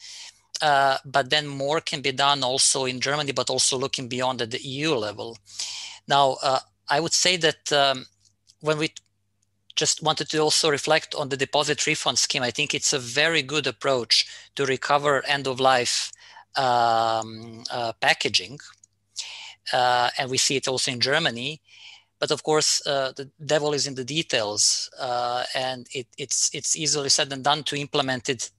[0.63, 4.53] Uh, but then more can be done also in Germany, but also looking beyond at
[4.53, 5.37] the EU level.
[6.07, 8.07] Now, uh, I would say that um,
[8.61, 8.91] when we
[9.75, 13.43] just wanted to also reflect on the deposit refund scheme, I think it's a very
[13.43, 16.13] good approach to recover end of life
[16.57, 18.61] um, uh, packaging.
[19.73, 21.61] Uh, and we see it also in Germany.
[22.21, 26.77] But of course, uh, the devil is in the details, uh, and it, it's it's
[26.77, 28.51] easily said than done to implement it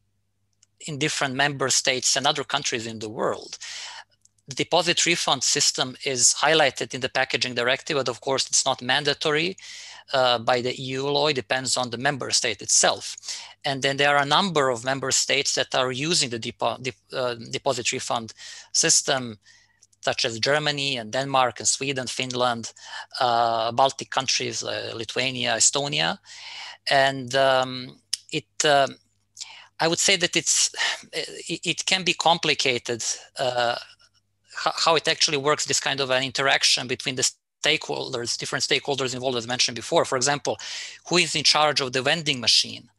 [0.88, 3.58] in different member states and other countries in the world.
[4.48, 8.82] The deposit refund system is highlighted in the packaging directive, but of course, it's not
[8.82, 9.58] mandatory.
[10.12, 11.28] Uh, by the EU law.
[11.28, 13.16] It depends on the member state itself.
[13.64, 17.36] And then there are a number of member states that are using the depo- uh,
[17.50, 18.34] deposit refund
[18.74, 19.40] system
[20.02, 22.74] such as Germany and Denmark and Sweden, Finland,
[23.22, 26.20] uh, Baltic countries, uh, Lithuania, Estonia,
[26.92, 28.02] and um,
[28.32, 28.66] it.
[28.66, 28.98] Um,
[29.84, 30.56] I would say that it's
[31.54, 33.04] it, it can be complicated
[33.38, 33.76] uh,
[34.86, 35.66] how it actually works.
[35.66, 37.30] This kind of an interaction between the
[37.64, 40.06] stakeholders, different stakeholders involved, as mentioned before.
[40.06, 40.58] For example,
[41.08, 42.90] who is in charge of the vending machine?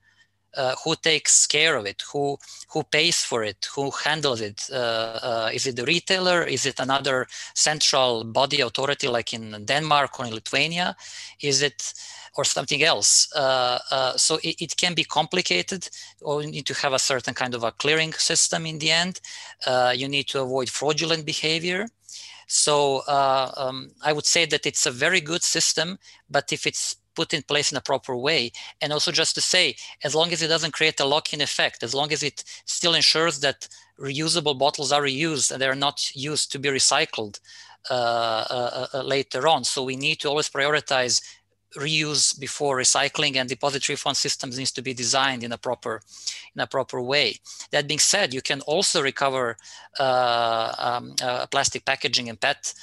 [0.56, 2.38] uh, who takes care of it who
[2.72, 6.78] who pays for it who handles it uh, uh, is it the retailer is it
[6.80, 10.96] another central body authority like in denmark or in lithuania
[11.40, 11.92] is it
[12.36, 15.88] or something else uh, uh, so it, it, can be complicated
[16.20, 19.20] or you need to have a certain kind of a clearing system in the end
[19.66, 21.86] uh, you need to avoid fraudulent behavior
[22.46, 25.98] so um, i would say that it's a very good system
[26.28, 28.52] but if it's put in place in a proper way.
[28.80, 31.94] And also just to say, as long as it doesn't create a lock-in effect, as
[31.94, 36.58] long as it still ensures that reusable bottles are reused and they're not used to
[36.58, 37.38] be recycled
[37.90, 39.64] uh, uh, uh, later on.
[39.64, 41.22] So we need to always prioritize
[41.76, 46.00] reuse before recycling and deposit refund systems needs to be designed in a proper
[46.54, 47.36] in a proper way.
[47.70, 49.56] That being said you can also recover
[49.98, 52.74] uh, um, uh, plastic packaging and pet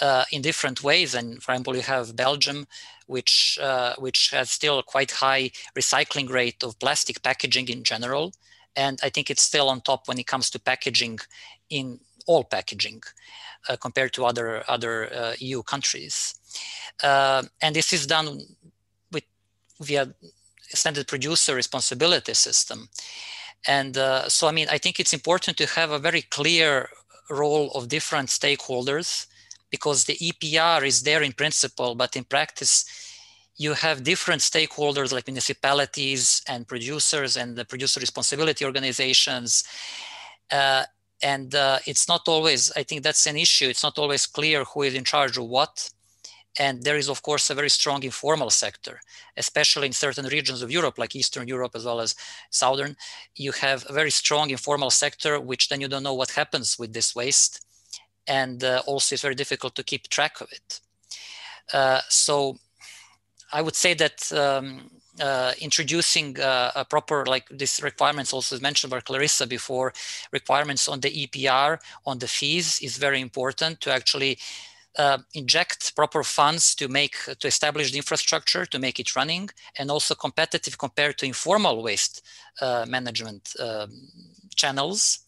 [0.00, 1.14] uh, in different ways.
[1.14, 2.66] And for example you have belgium
[3.06, 3.58] which
[3.98, 8.32] which has still quite high recycling rate of plastic packaging in general.
[8.76, 11.18] And i think it's still on top when it comes to packaging
[11.68, 13.02] in all packaging
[13.68, 16.34] uh, compared to other other uh, EU countries.
[17.02, 18.40] Uh, and this is done
[19.12, 19.24] with
[19.80, 20.12] via
[20.70, 22.88] extended producer responsibility system.
[23.66, 23.96] And
[24.28, 26.88] so, I mean, I think it's important to have a very clear
[27.28, 29.26] role of different stakeholders
[29.70, 32.84] because the EPR is there in principle, but in practice,
[33.56, 39.64] you have different stakeholders like municipalities and producers and the producer responsibility organizations.
[40.50, 40.84] Uh,
[41.22, 43.68] and uh, it's not always i think that's an issue.
[43.68, 45.90] It's not always clear who is in charge of what.
[46.58, 49.00] And there is of course a very strong informal sector
[49.36, 52.14] especially in certain regions of europe like eastern europe as well as
[52.50, 52.96] southern.
[53.36, 56.92] You have a very strong informal sector which then you don't know what happens with
[56.92, 57.64] this waste.
[58.26, 60.80] And uh, also it's very difficult to keep track of it.
[61.72, 62.56] Uh, so
[63.52, 64.90] i would say that um,
[65.20, 69.92] uh, introducing uh, a proper like these requirements also mentioned by Clarissa before
[70.32, 74.38] requirements on the EPR on the fees is very important to actually
[74.98, 79.48] uh, inject proper funds to make to establish the infrastructure to make it running
[79.78, 82.22] and also competitive compared to informal waste
[82.60, 83.90] uh, management um,
[84.56, 85.20] channels.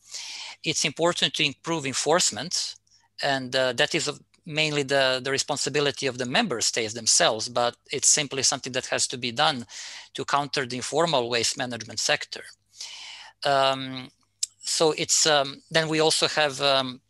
[0.64, 2.76] It's important to improve enforcement
[3.22, 4.10] and uh, that is
[4.44, 9.06] mainly the, the responsibility of the member states themselves, but it's simply something that has
[9.08, 9.66] to be done
[10.14, 12.44] to counter the informal waste management sector.
[13.44, 14.10] Um,
[14.60, 17.00] so it's um, then we also have um,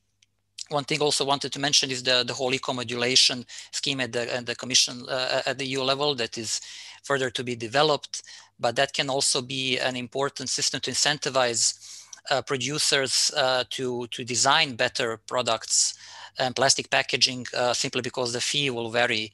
[0.68, 4.46] one thing also wanted to mention is the, the whole eco-modulation scheme at the, at
[4.46, 6.60] the commission uh, at the EU level that is
[7.02, 8.22] further to be developed,
[8.58, 14.24] but that can also be an important system to incentivize uh, producers uh, to, to
[14.24, 15.94] design better products
[16.38, 19.32] and plastic packaging uh, simply because the fee will vary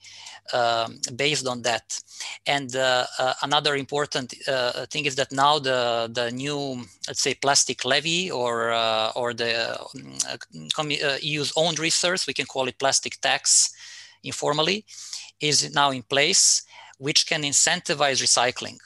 [0.52, 2.00] um, based on that.
[2.46, 4.34] And uh, uh, another important
[4.90, 8.72] thing is that now the the new let's say plastic levy or
[9.14, 9.78] or the
[11.22, 13.70] EU's own resource, we can call it plastic tax
[14.24, 14.84] informally,
[15.40, 16.62] is now in place,
[16.98, 18.78] which can incentivize recycling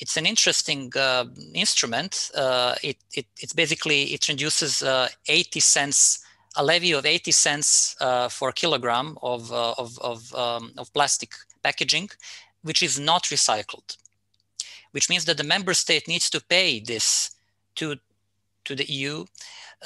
[0.00, 1.24] it's an interesting uh,
[1.54, 2.30] instrument.
[2.34, 6.24] Uh, it, it, it's basically, it introduces uh, 80 cents,
[6.58, 10.92] a levy of 80 cents uh, for a kilogram of, uh, of, of, um, of
[10.92, 11.32] plastic
[11.62, 12.10] packaging,
[12.62, 13.96] which is not recycled,
[14.90, 17.30] which means that the member state needs to pay this
[17.76, 17.96] to,
[18.64, 19.24] to the EU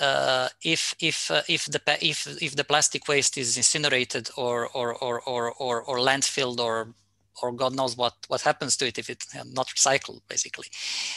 [0.01, 4.95] uh, if if uh, if the if if the plastic waste is incinerated or or
[4.95, 6.95] or or or, or landfilled or
[7.43, 10.69] or God knows what what happens to it if it's not recycled, basically.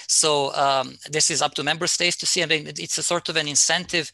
[0.07, 2.43] So um, this is up to member states to see.
[2.43, 4.11] I mean, it's a sort of an incentive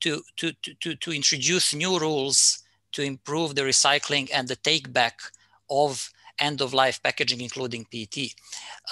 [0.00, 2.62] to to to to introduce new rules
[2.92, 5.20] to improve the recycling and the take back
[5.70, 6.10] of
[6.40, 8.34] end of life packaging, including PET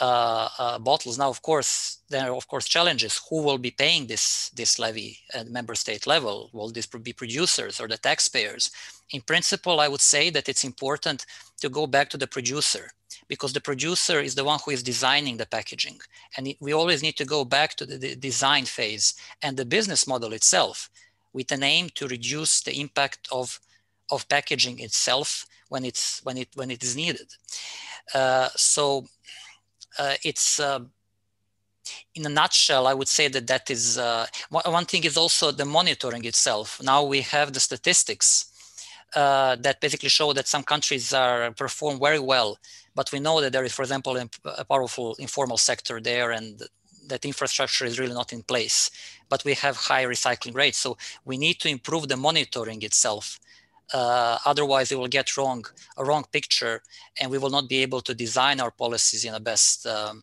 [0.01, 1.19] uh, uh, bottles.
[1.19, 3.21] Now, of course, there are of course challenges.
[3.31, 6.51] Who will be paying this this levy at member state level?
[6.53, 8.71] Will this be producers or the taxpayers?
[9.11, 11.27] In principle, I would say that it's important
[11.61, 12.91] to go back to the producer
[13.29, 15.99] because the producer is the one who is designing the packaging,
[16.37, 20.07] and we always need to go back to the, the design phase and the business
[20.07, 20.91] model itself,
[21.33, 23.61] with an aim to reduce the impact of
[24.11, 27.29] of packaging itself when it's when it when it is needed.
[28.15, 29.05] Uh, so
[29.99, 30.81] uh, it's uh,
[32.15, 35.65] in a nutshell, I would say that that is uh, one thing is also the
[35.65, 36.81] monitoring itself.
[36.83, 38.53] Now we have the statistics
[39.15, 42.59] uh, that basically show that some countries are perform very well,
[42.95, 46.63] but we know that there is, for example, a powerful informal sector there, and
[47.09, 48.91] that infrastructure is really not in place.
[49.29, 53.39] But we have high recycling rates, so we need to improve the monitoring itself
[53.93, 55.65] uh, otherwise, it will get wrong
[55.97, 56.83] a wrong picture,
[57.21, 60.21] and we will not be able to design our policies in the best um,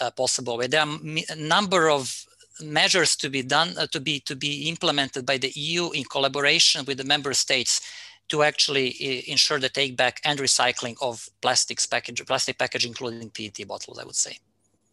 [0.00, 0.66] uh, possible way.
[0.66, 0.98] There are
[1.30, 2.26] a number of
[2.60, 6.84] measures to be done uh, to be to be implemented by the EU in collaboration
[6.86, 7.80] with the member states
[8.28, 13.66] to actually ensure the take back and recycling of plastics package plastic packaging, including PET
[13.66, 13.98] bottles.
[13.98, 14.38] I would say.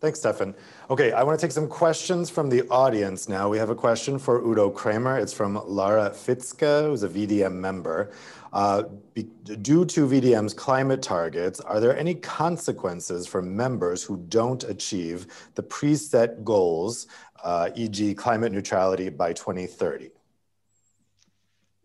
[0.04, 0.54] Thanks, Stefan.
[0.90, 3.48] Okay, I want to take some questions from the audience now.
[3.48, 5.18] We have a question for Udo Kramer.
[5.18, 8.12] It's from Lara Fitzke, who's a VDM member.
[8.52, 8.84] Uh,
[9.14, 9.24] be,
[9.62, 15.64] due to VDM's climate targets, are there any consequences for members who don't achieve the
[15.64, 17.08] preset goals
[17.42, 20.10] uh, e.g., climate neutrality by 2030?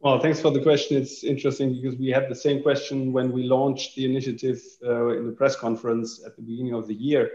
[0.01, 0.97] Well, thanks for the question.
[0.97, 5.27] It's interesting because we had the same question when we launched the initiative uh, in
[5.27, 7.33] the press conference at the beginning of the year.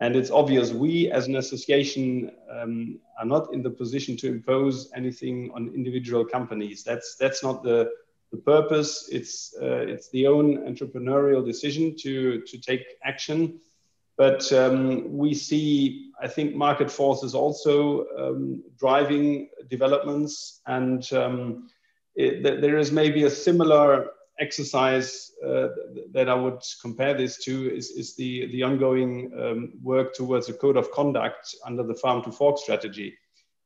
[0.00, 4.90] And it's obvious we as an association um, are not in the position to impose
[4.94, 6.84] anything on individual companies.
[6.84, 7.90] That's, that's not the,
[8.32, 9.08] the purpose.
[9.10, 13.60] It's, uh, it's the own entrepreneurial decision to, to take action.
[14.18, 20.60] But um, we see, I think, market forces also um, driving developments.
[20.66, 21.70] And um,
[22.14, 24.10] it, there is maybe a similar
[24.40, 25.68] exercise uh,
[26.12, 30.54] that I would compare this to is, is the, the ongoing um, work towards a
[30.54, 33.16] code of conduct under the farm to fork strategy,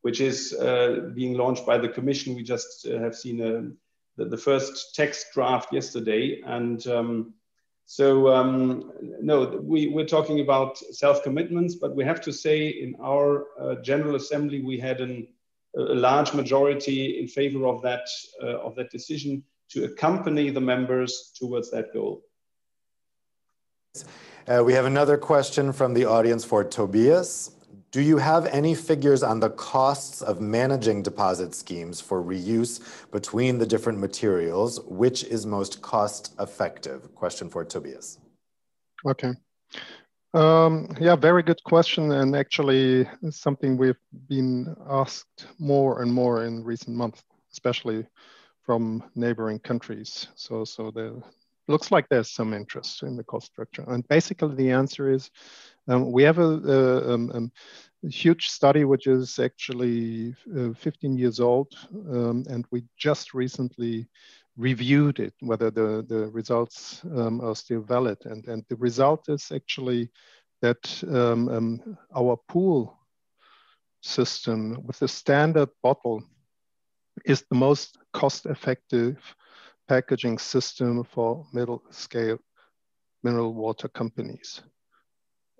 [0.02, 2.34] which is uh, being launched by the commission.
[2.34, 3.76] We just uh, have seen a, um,
[4.16, 6.42] the, the, first text draft yesterday.
[6.44, 7.34] And um,
[7.86, 13.46] so, um, no, we, we're talking about self-commitments, but we have to say in our
[13.58, 15.28] uh, General Assembly, we had an,
[15.76, 18.08] a large majority in favor of that,
[18.42, 22.22] uh, of that decision to accompany the members towards that goal.
[24.46, 27.50] Uh, we have another question from the audience for Tobias.
[27.90, 32.80] Do you have any figures on the costs of managing deposit schemes for reuse
[33.10, 34.80] between the different materials?
[34.84, 37.14] Which is most cost effective?
[37.14, 38.18] Question for Tobias.
[39.06, 39.32] Okay.
[40.38, 43.98] Um, yeah, very good question, and actually something we've
[44.28, 48.06] been asked more and more in recent months, especially
[48.62, 50.28] from neighboring countries.
[50.36, 51.14] So, so there
[51.66, 53.84] looks like there's some interest in the cost structure.
[53.88, 55.28] And basically the answer is
[55.88, 57.52] um, we have a, a, um, um,
[58.04, 61.72] a, huge study which is actually uh, 15 years old,
[62.12, 64.06] um, and we just recently
[64.58, 68.18] reviewed it, whether the, the results um, are still valid.
[68.24, 70.10] And, and the result is actually
[70.60, 72.98] that um, our pool
[74.02, 76.22] system with the standard bottle
[77.24, 79.16] is the most cost-effective
[79.88, 82.38] packaging system for middle-scale
[83.22, 84.60] mineral water companies.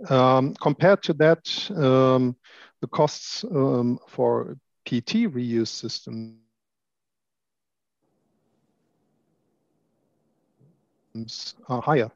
[0.09, 2.37] Um, compared to that, um,
[2.81, 4.57] the costs um, for
[4.87, 6.39] PET reuse systems
[11.69, 12.11] are higher.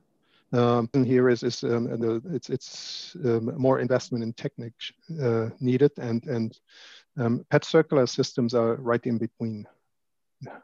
[0.52, 4.74] Um, and here is, is um, the, it's, it's um, more investment in technique
[5.22, 6.58] uh, needed and, and
[7.16, 9.66] um, PET circular systems are right in between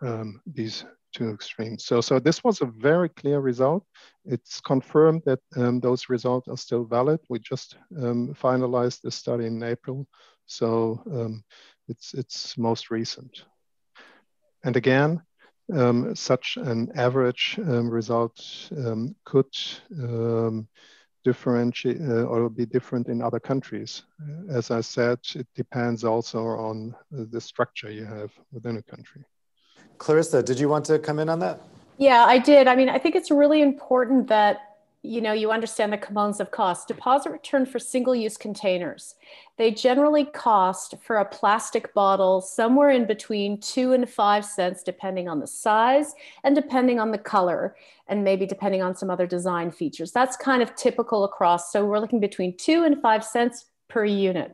[0.02, 0.84] um, these
[1.14, 1.84] two extremes.
[1.84, 3.84] So, so this was a very clear result.
[4.26, 7.20] It's confirmed that um, those results are still valid.
[7.30, 10.06] We just um, finalized the study in April,
[10.44, 11.02] so
[11.88, 13.44] it's it's most recent.
[14.64, 15.22] And again,
[15.74, 18.70] um, such an average result
[19.24, 19.54] could
[21.24, 24.02] differentiate uh, or be different in other countries.
[24.50, 29.24] As I said, it depends also on the structure you have within a country.
[29.98, 31.60] Clarissa, did you want to come in on that?
[31.98, 32.68] Yeah, I did.
[32.68, 34.67] I mean, I think it's really important that
[35.08, 36.86] you know you understand the components of cost.
[36.86, 39.14] Deposit return for single-use containers.
[39.56, 45.26] They generally cost for a plastic bottle somewhere in between two and five cents, depending
[45.26, 46.14] on the size
[46.44, 47.74] and depending on the color,
[48.06, 50.12] and maybe depending on some other design features.
[50.12, 51.72] That's kind of typical across.
[51.72, 54.52] So we're looking between two and five cents per unit.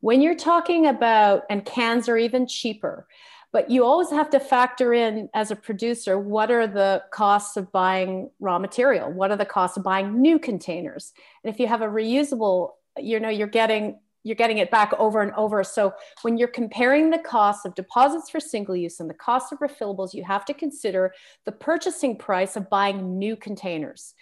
[0.00, 3.06] When you're talking about, and cans are even cheaper,
[3.52, 7.70] but you always have to factor in as a producer what are the costs of
[7.70, 9.12] buying raw material?
[9.12, 11.12] What are the costs of buying new containers?
[11.44, 15.20] And if you have a reusable you know you're getting you're getting it back over
[15.20, 15.64] and over.
[15.64, 19.58] So when you're comparing the costs of deposits for single use and the cost of
[19.58, 21.12] refillables you have to consider
[21.44, 24.14] the purchasing price of buying new containers.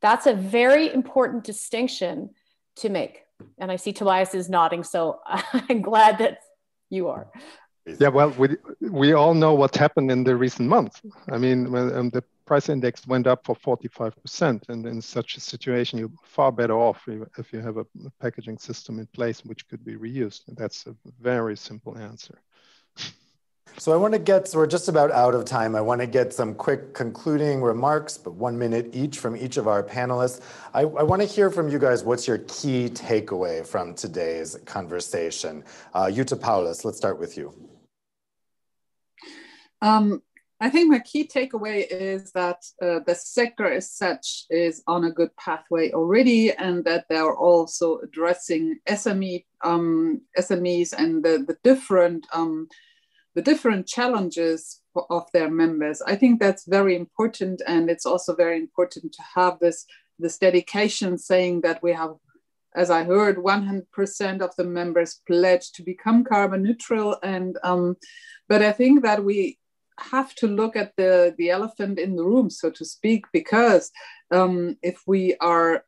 [0.00, 2.30] That's a very important distinction
[2.76, 3.22] to make.
[3.58, 6.38] And i see tobias is nodding so i'm glad that
[6.90, 7.30] you are
[7.98, 11.00] yeah, well, we, we all know what happened in the recent months.
[11.30, 15.40] I mean, when um, the price index went up for 45%, and in such a
[15.40, 17.06] situation, you're far better off
[17.38, 17.86] if you have a
[18.20, 20.42] packaging system in place which could be reused.
[20.48, 22.38] That's a very simple answer.
[23.78, 25.74] So I want to get, so we're just about out of time.
[25.74, 29.68] I want to get some quick concluding remarks, but one minute each from each of
[29.68, 30.40] our panelists.
[30.74, 35.64] I, I want to hear from you guys what's your key takeaway from today's conversation.
[35.94, 37.54] Uh, Jutta Paulus, let's start with you.
[39.82, 40.22] Um,
[40.62, 45.10] I think my key takeaway is that uh, the sector as such is on a
[45.10, 52.26] good pathway already, and that they're also addressing SME um, SMEs and the, the different
[52.34, 52.68] um,
[53.34, 56.02] the different challenges of their members.
[56.02, 59.86] I think that's very important, and it's also very important to have this
[60.18, 62.16] this dedication, saying that we have
[62.76, 67.16] as I heard, 100% of the members pledged to become carbon neutral.
[67.20, 67.96] And um,
[68.48, 69.58] but I think that we
[70.00, 73.90] have to look at the the elephant in the room, so to speak, because
[74.30, 75.84] um, if we are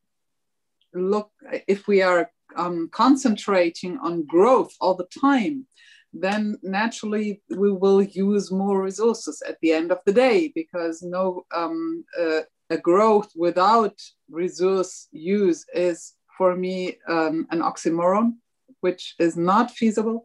[0.94, 1.30] look
[1.66, 5.66] if we are um, concentrating on growth all the time,
[6.12, 11.44] then naturally we will use more resources at the end of the day because no
[11.54, 12.40] um, uh,
[12.70, 13.98] a growth without
[14.30, 18.34] resource use is for me um, an oxymoron
[18.80, 20.24] which is not feasible.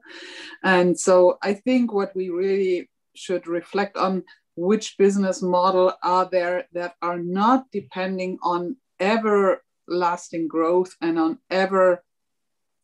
[0.63, 4.23] And so i think what we really should reflect on
[4.55, 11.37] which business model are there that are not depending on ever lasting growth and on
[11.49, 12.03] ever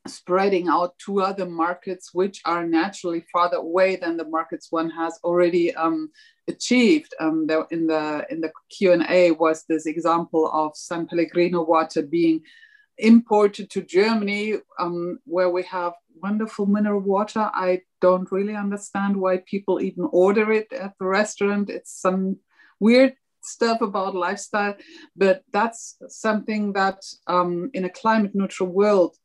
[0.07, 5.17] spreading out to other markets which are naturally farther away than the markets one has
[5.23, 6.09] already um,
[6.47, 7.13] achieved.
[7.19, 11.63] Um, there in the in the Q and A was this example of San Pellegrino
[11.63, 12.41] water being
[12.97, 17.49] imported to Germany, um, where we have wonderful mineral water.
[17.53, 21.69] I don't really understand why people even order it at the restaurant.
[21.69, 22.37] It's some
[22.79, 24.75] weird stuff about lifestyle,
[25.15, 29.15] but that's something that um, in a climate neutral world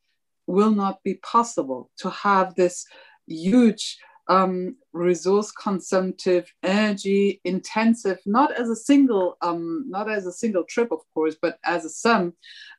[0.47, 2.85] will not be possible to have this
[3.27, 3.97] huge
[4.27, 10.91] um, resource consumptive, energy intensive, not as a single, um, not as a single trip,
[10.91, 12.33] of course, but as a sum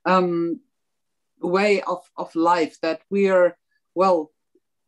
[0.04, 0.60] um,
[1.40, 3.56] way of, of life that we are,
[3.94, 4.30] well,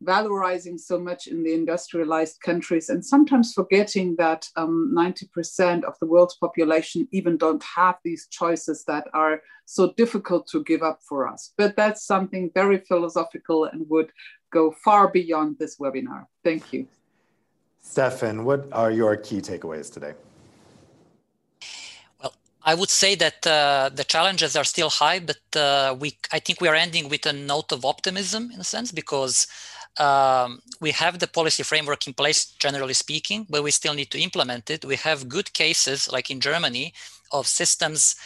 [0.04, 6.06] valorizing so much in the industrialized countries and sometimes forgetting that um, 90% of the
[6.06, 11.28] world's population even don't have these choices that are so difficult to give up for
[11.28, 11.52] us.
[11.56, 14.10] But that's something very philosophical and would
[14.52, 16.26] go far beyond this webinar.
[16.44, 16.88] Thank you.
[17.80, 20.14] Stefan, what are your key takeaways today?
[22.64, 26.60] I would say that uh, the challenges are still high, but uh, we I think
[26.60, 29.46] we are ending with a note of optimism in a sense because
[29.98, 34.20] um, we have the policy framework in place, generally speaking, but we still need to
[34.20, 34.84] implement it.
[34.84, 36.94] We have good cases, like in Germany,
[37.32, 38.16] of systems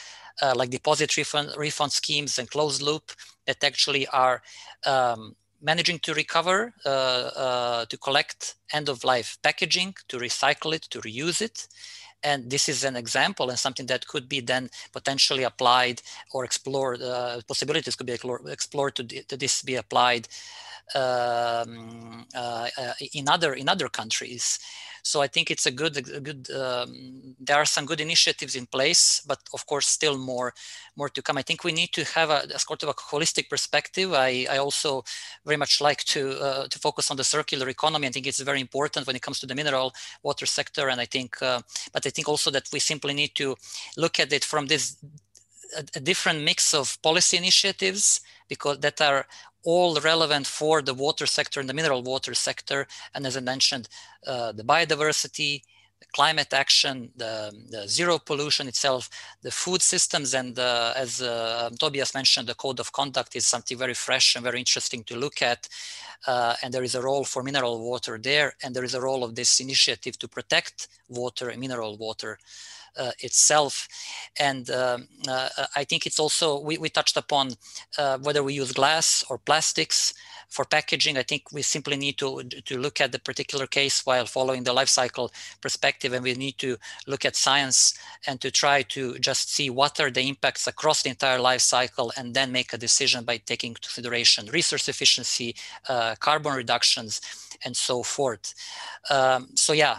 [0.43, 3.13] uh, like deposit refund, refund schemes and closed loop
[3.47, 4.43] that actually are
[4.85, 10.83] um, managing to recover, uh, uh, to collect end of life packaging, to recycle it,
[10.83, 11.67] to reuse it.
[12.27, 17.01] And this is an example and something that could be then potentially applied or explored.
[17.01, 18.19] Uh, possibilities could be
[18.57, 20.27] explored to, to this be applied
[20.95, 24.59] um, uh, uh, in other in other countries.
[25.07, 26.51] So I think it's a good a good.
[26.51, 30.53] Um, there are some good initiatives in place, but of course still more
[30.97, 31.39] more to come.
[31.39, 34.13] I think we need to have a, a sort of a holistic perspective.
[34.13, 35.05] I, I also
[35.45, 38.09] very much like to uh, to focus on the circular economy.
[38.09, 39.93] I think it's very important when it comes to the mineral
[40.25, 41.61] water sector, and I think, uh,
[41.93, 43.55] but I think also that we simply need to
[43.97, 44.97] look at it from this
[45.77, 49.27] a, a different mix of policy initiatives because that are
[49.67, 52.87] all relevant for the water sector and the mineral water sector.
[53.15, 53.89] And as I mentioned,
[54.25, 55.63] uh, the biodiversity,
[56.01, 59.11] the climate action, the, the, zero pollution itself,
[59.43, 63.77] the food systems, and uh, as uh, Tobias mentioned, the code of conduct is something
[63.77, 65.69] very fresh and very interesting to look at.
[66.27, 69.25] Uh, and there is a role for mineral water there, and there is a role
[69.25, 72.39] of this initiative to protect water and mineral water
[73.21, 73.89] itself.
[74.39, 77.53] And um, uh, I think it's also, we, we touched upon
[77.99, 80.15] uh, whether we use glass or plastics
[80.49, 81.19] for packaging.
[81.19, 84.73] I think we simply need to, to look at the particular case while following the
[84.73, 86.13] life cycle perspective.
[86.13, 87.95] And we need to look at science
[88.27, 92.13] and to try to just see what are the impacts across the entire life cycle
[92.17, 95.55] and then make a decision by taking into consideration resource efficiency,
[95.89, 97.21] uh, carbon reductions,
[97.65, 98.55] and so forth.
[99.11, 99.99] Um, so yeah,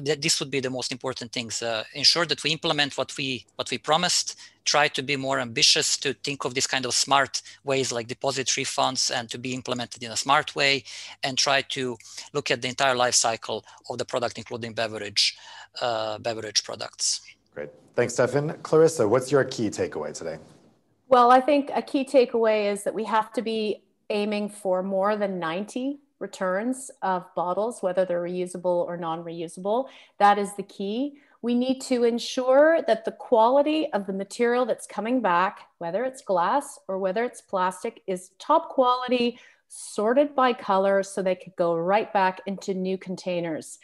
[0.00, 1.62] this would be the most important things.
[1.62, 4.38] Uh, ensure that we implement what we what we promised.
[4.64, 8.46] Try to be more ambitious to think of this kind of smart ways like deposit
[8.46, 10.84] refunds and to be implemented in a smart way,
[11.24, 11.96] and try to
[12.32, 15.36] look at the entire life cycle of the product, including beverage
[15.80, 17.20] uh, beverage products.
[17.54, 18.54] Great, thanks, Stefan.
[18.62, 20.38] Clarissa, what's your key takeaway today?
[21.08, 25.16] Well, I think a key takeaway is that we have to be aiming for more
[25.16, 29.88] than 90 returns of bottles, whether they're reusable or non reusable.
[30.18, 31.18] That is the key.
[31.42, 36.22] We need to ensure that the quality of the material that's coming back, whether it's
[36.22, 39.38] glass or whether it's plastic, is top quality,
[39.68, 43.78] sorted by color so they could go right back into new containers.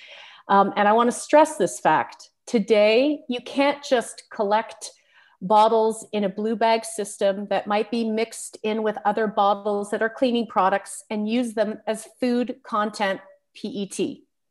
[0.49, 2.31] Um, and I want to stress this fact.
[2.47, 4.93] Today, you can't just collect
[5.41, 10.03] bottles in a blue bag system that might be mixed in with other bottles that
[10.03, 13.21] are cleaning products and use them as food content
[13.57, 13.99] PET.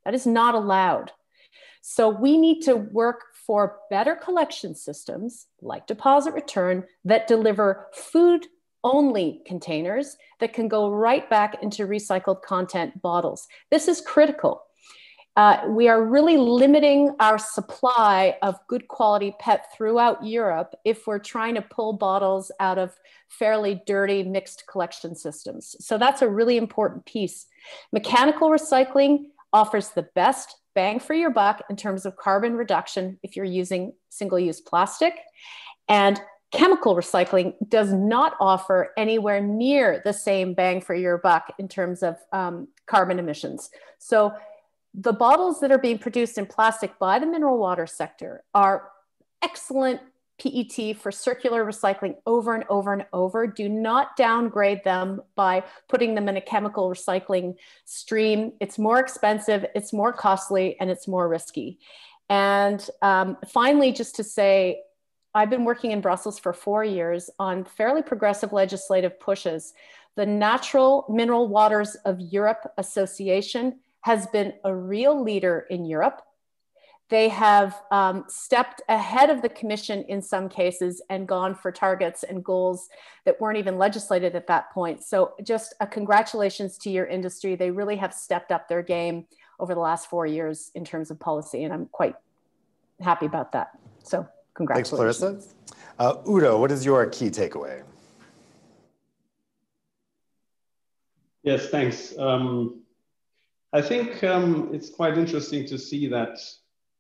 [0.06, 1.12] That is not allowed.
[1.82, 8.46] So we need to work for better collection systems like deposit return that deliver food
[8.84, 13.48] only containers that can go right back into recycled content bottles.
[13.72, 14.67] This is critical.
[15.38, 21.20] Uh, we are really limiting our supply of good quality PET throughout Europe if we're
[21.20, 22.96] trying to pull bottles out of
[23.30, 25.76] fairly dirty mixed collection systems.
[25.80, 27.46] So that's a really important piece.
[27.94, 33.36] Mechanical recycling offers the best bang for your buck in terms of carbon reduction if
[33.36, 35.14] you're using single use plastic.
[35.88, 36.20] And
[36.52, 42.02] chemical recycling does not offer anywhere near the same bang for your buck in terms
[42.02, 43.70] of um, carbon emissions.
[44.00, 44.34] So
[44.98, 48.90] the bottles that are being produced in plastic by the mineral water sector are
[49.44, 50.02] excellent
[50.40, 53.46] PET for circular recycling over and over and over.
[53.46, 57.56] Do not downgrade them by putting them in a chemical recycling
[57.86, 58.54] stream.
[58.60, 61.80] It's more expensive, it's more costly, and it's more risky.
[62.30, 64.82] And um, finally, just to say,
[65.34, 69.74] I've been working in Brussels for four years on fairly progressive legislative pushes.
[70.16, 76.22] The Natural Mineral Waters of Europe Association has been a real leader in Europe.
[77.10, 82.24] They have um, stepped ahead of the Commission in some cases and gone for targets
[82.24, 82.88] and goals
[83.26, 85.04] that weren't even legislated at that point.
[85.04, 87.58] So, just a congratulations to your industry.
[87.58, 89.26] They really have stepped up their game
[89.60, 92.16] over the last four years in terms of policy, and I'm quite
[93.02, 93.78] happy about that.
[94.04, 95.20] So, congratulations.
[95.20, 95.54] Thanks,
[96.00, 96.24] Clarissa.
[96.28, 97.84] Uh, Udo, what is your key takeaway?
[101.44, 102.18] Yes, thanks.
[102.18, 102.84] Um,
[103.78, 106.40] I think um, it's quite interesting to see that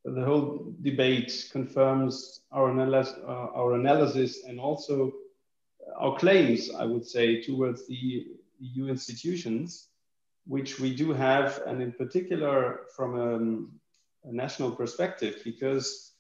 [0.06, 5.12] the whole debate confirms our, analysis, uh, our analysis and also
[5.98, 8.28] our claims, I would say, towards the
[8.60, 9.88] EU institutions,
[10.46, 16.12] which we do have, and in particular from a, a national perspective, because,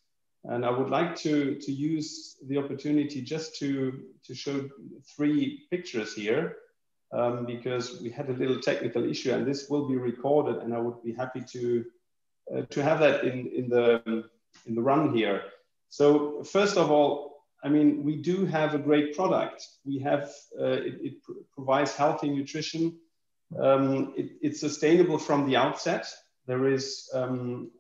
[0.45, 4.67] and I would like to, to use the opportunity just to, to show
[5.15, 6.55] three pictures here
[7.11, 10.79] um, because we had a little technical issue and this will be recorded and I
[10.79, 11.85] would be happy to,
[12.53, 14.25] uh, to have that in, in, the,
[14.65, 15.43] in the run here.
[15.89, 19.65] So first of all, I mean, we do have a great product.
[19.85, 22.99] We have, uh, it, it pr provides healthy nutrition.
[23.59, 26.05] Um, it, it's sustainable from the outset.
[26.45, 27.71] There is, um,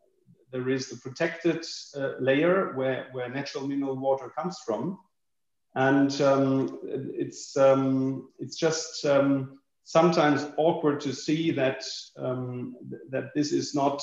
[0.51, 1.63] there is the protected
[1.95, 4.97] uh, layer where, where natural mineral water comes from
[5.75, 11.83] and um, it's um, it's just um, sometimes awkward to see that
[12.17, 14.01] um, th that this is not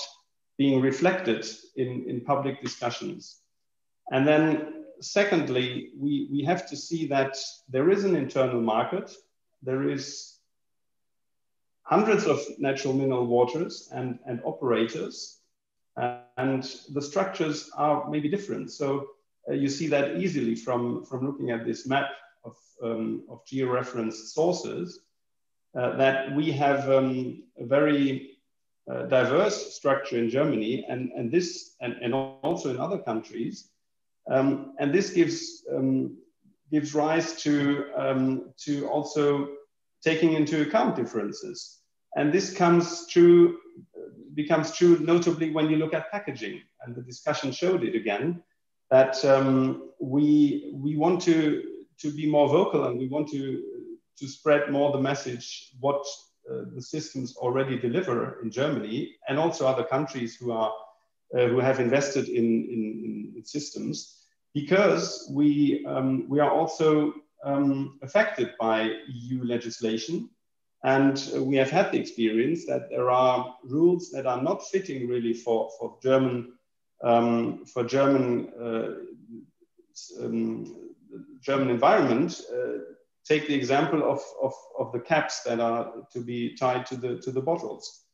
[0.56, 1.44] being reflected
[1.76, 3.40] in in public discussions.
[4.12, 7.36] And then secondly, we we have to see that
[7.68, 9.10] there is an internal market.
[9.62, 10.38] There is
[11.82, 15.40] hundreds of natural mineral waters and and operators,
[16.36, 16.62] and
[16.94, 18.70] the structures are maybe different.
[18.70, 19.08] So
[19.52, 22.08] you see that easily from, from looking at this map
[22.44, 25.00] of, um, of georeferenced sources,
[25.78, 28.38] uh, that we have um, a very
[28.90, 33.70] uh, diverse structure in Germany and, and this, and, and also in other countries.
[34.30, 36.16] Um, and this gives, um,
[36.70, 39.48] gives rise to, um, to also
[40.02, 41.80] taking into account differences.
[42.16, 43.58] And this comes true,
[44.34, 48.42] becomes true notably when you look at packaging, and the discussion showed it again
[48.90, 51.62] that um, we, we want to,
[51.98, 53.62] to be more vocal and we want to,
[54.18, 56.04] to spread more the message what
[56.50, 60.72] uh, the systems already deliver in Germany and also other countries who, are,
[61.36, 67.12] uh, who have invested in, in, in systems because we, um, we are also
[67.44, 70.30] um, affected by EU legislation.
[70.84, 75.32] And we have had the experience that there are rules that are not fitting really
[75.32, 76.53] for, for German
[77.04, 80.74] um, for German uh, um,
[81.40, 82.78] German environment, uh,
[83.24, 87.18] take the example of, of, of, the caps that are to be tied to the,
[87.18, 88.06] to the bottles.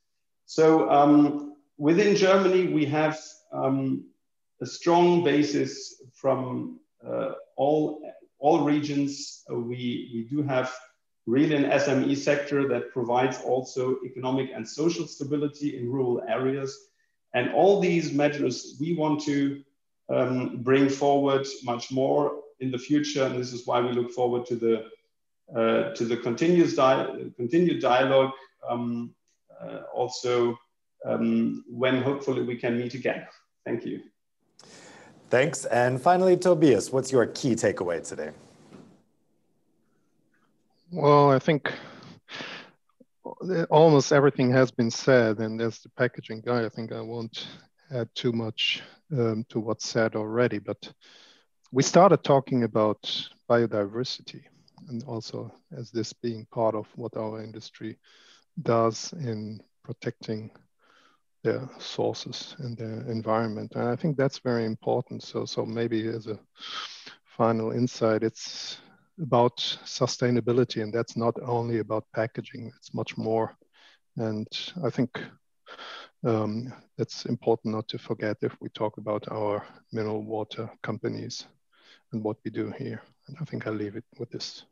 [0.46, 3.18] So um, within Germany, we have
[3.52, 4.04] um,
[4.60, 8.02] a strong basis from uh, all,
[8.38, 9.42] all regions.
[9.48, 10.72] we, we do have
[11.26, 16.89] really an SME sector that provides also economic and social stability in rural areas.
[17.34, 19.62] And all these measures we want to
[20.08, 23.24] um, bring forward much more in the future.
[23.24, 24.84] And this is why we look forward to the,
[25.54, 28.32] uh, to the continuous di continued dialogue
[28.68, 29.14] um,
[29.60, 30.58] uh, also
[31.04, 33.26] um, when hopefully we can meet again.
[33.64, 34.00] Thank you.
[35.30, 35.64] Thanks.
[35.66, 38.30] And finally, Tobias, what's your key takeaway today?
[40.90, 41.72] Well, I think
[43.70, 47.46] almost everything has been said, and as the packaging guy, I think I won't
[47.90, 50.58] add too much um, to what's said already.
[50.58, 50.92] But
[51.72, 53.00] we started talking about
[53.48, 54.42] biodiversity,
[54.88, 57.98] and also as this being part of what our industry
[58.62, 60.50] does in protecting
[61.42, 63.72] their sources and their environment.
[63.74, 65.22] And I think that's very important.
[65.22, 66.38] So, so maybe as a
[67.24, 68.78] final insight, it's
[69.20, 73.56] about sustainability, and that's not only about packaging, it's much more.
[74.16, 74.48] And
[74.84, 75.20] I think
[76.24, 76.72] um,
[77.26, 81.46] important not to forget if we talk about our mineral water companies
[82.12, 83.02] and what we do here.
[83.28, 84.64] And I think I'll leave it with this.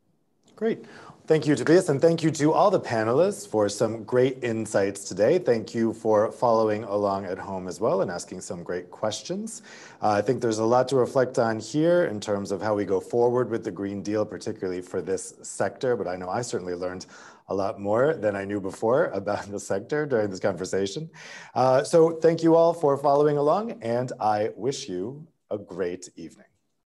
[0.59, 0.83] Great.
[1.25, 5.39] Thank you, Tobias, and thank you to all the panelists for some great insights today.
[5.39, 9.61] Thank you for following along at home as well and asking some great questions.
[10.01, 12.83] Uh, I think there's a lot to reflect on here in terms of how we
[12.83, 16.75] go forward with the Green Deal, particularly for this sector, but I know I certainly
[16.75, 17.05] learned
[17.47, 21.09] a lot more than I knew before about the sector during this conversation.
[21.55, 26.48] Uh, so thank you all for following along, and I wish you a great evening.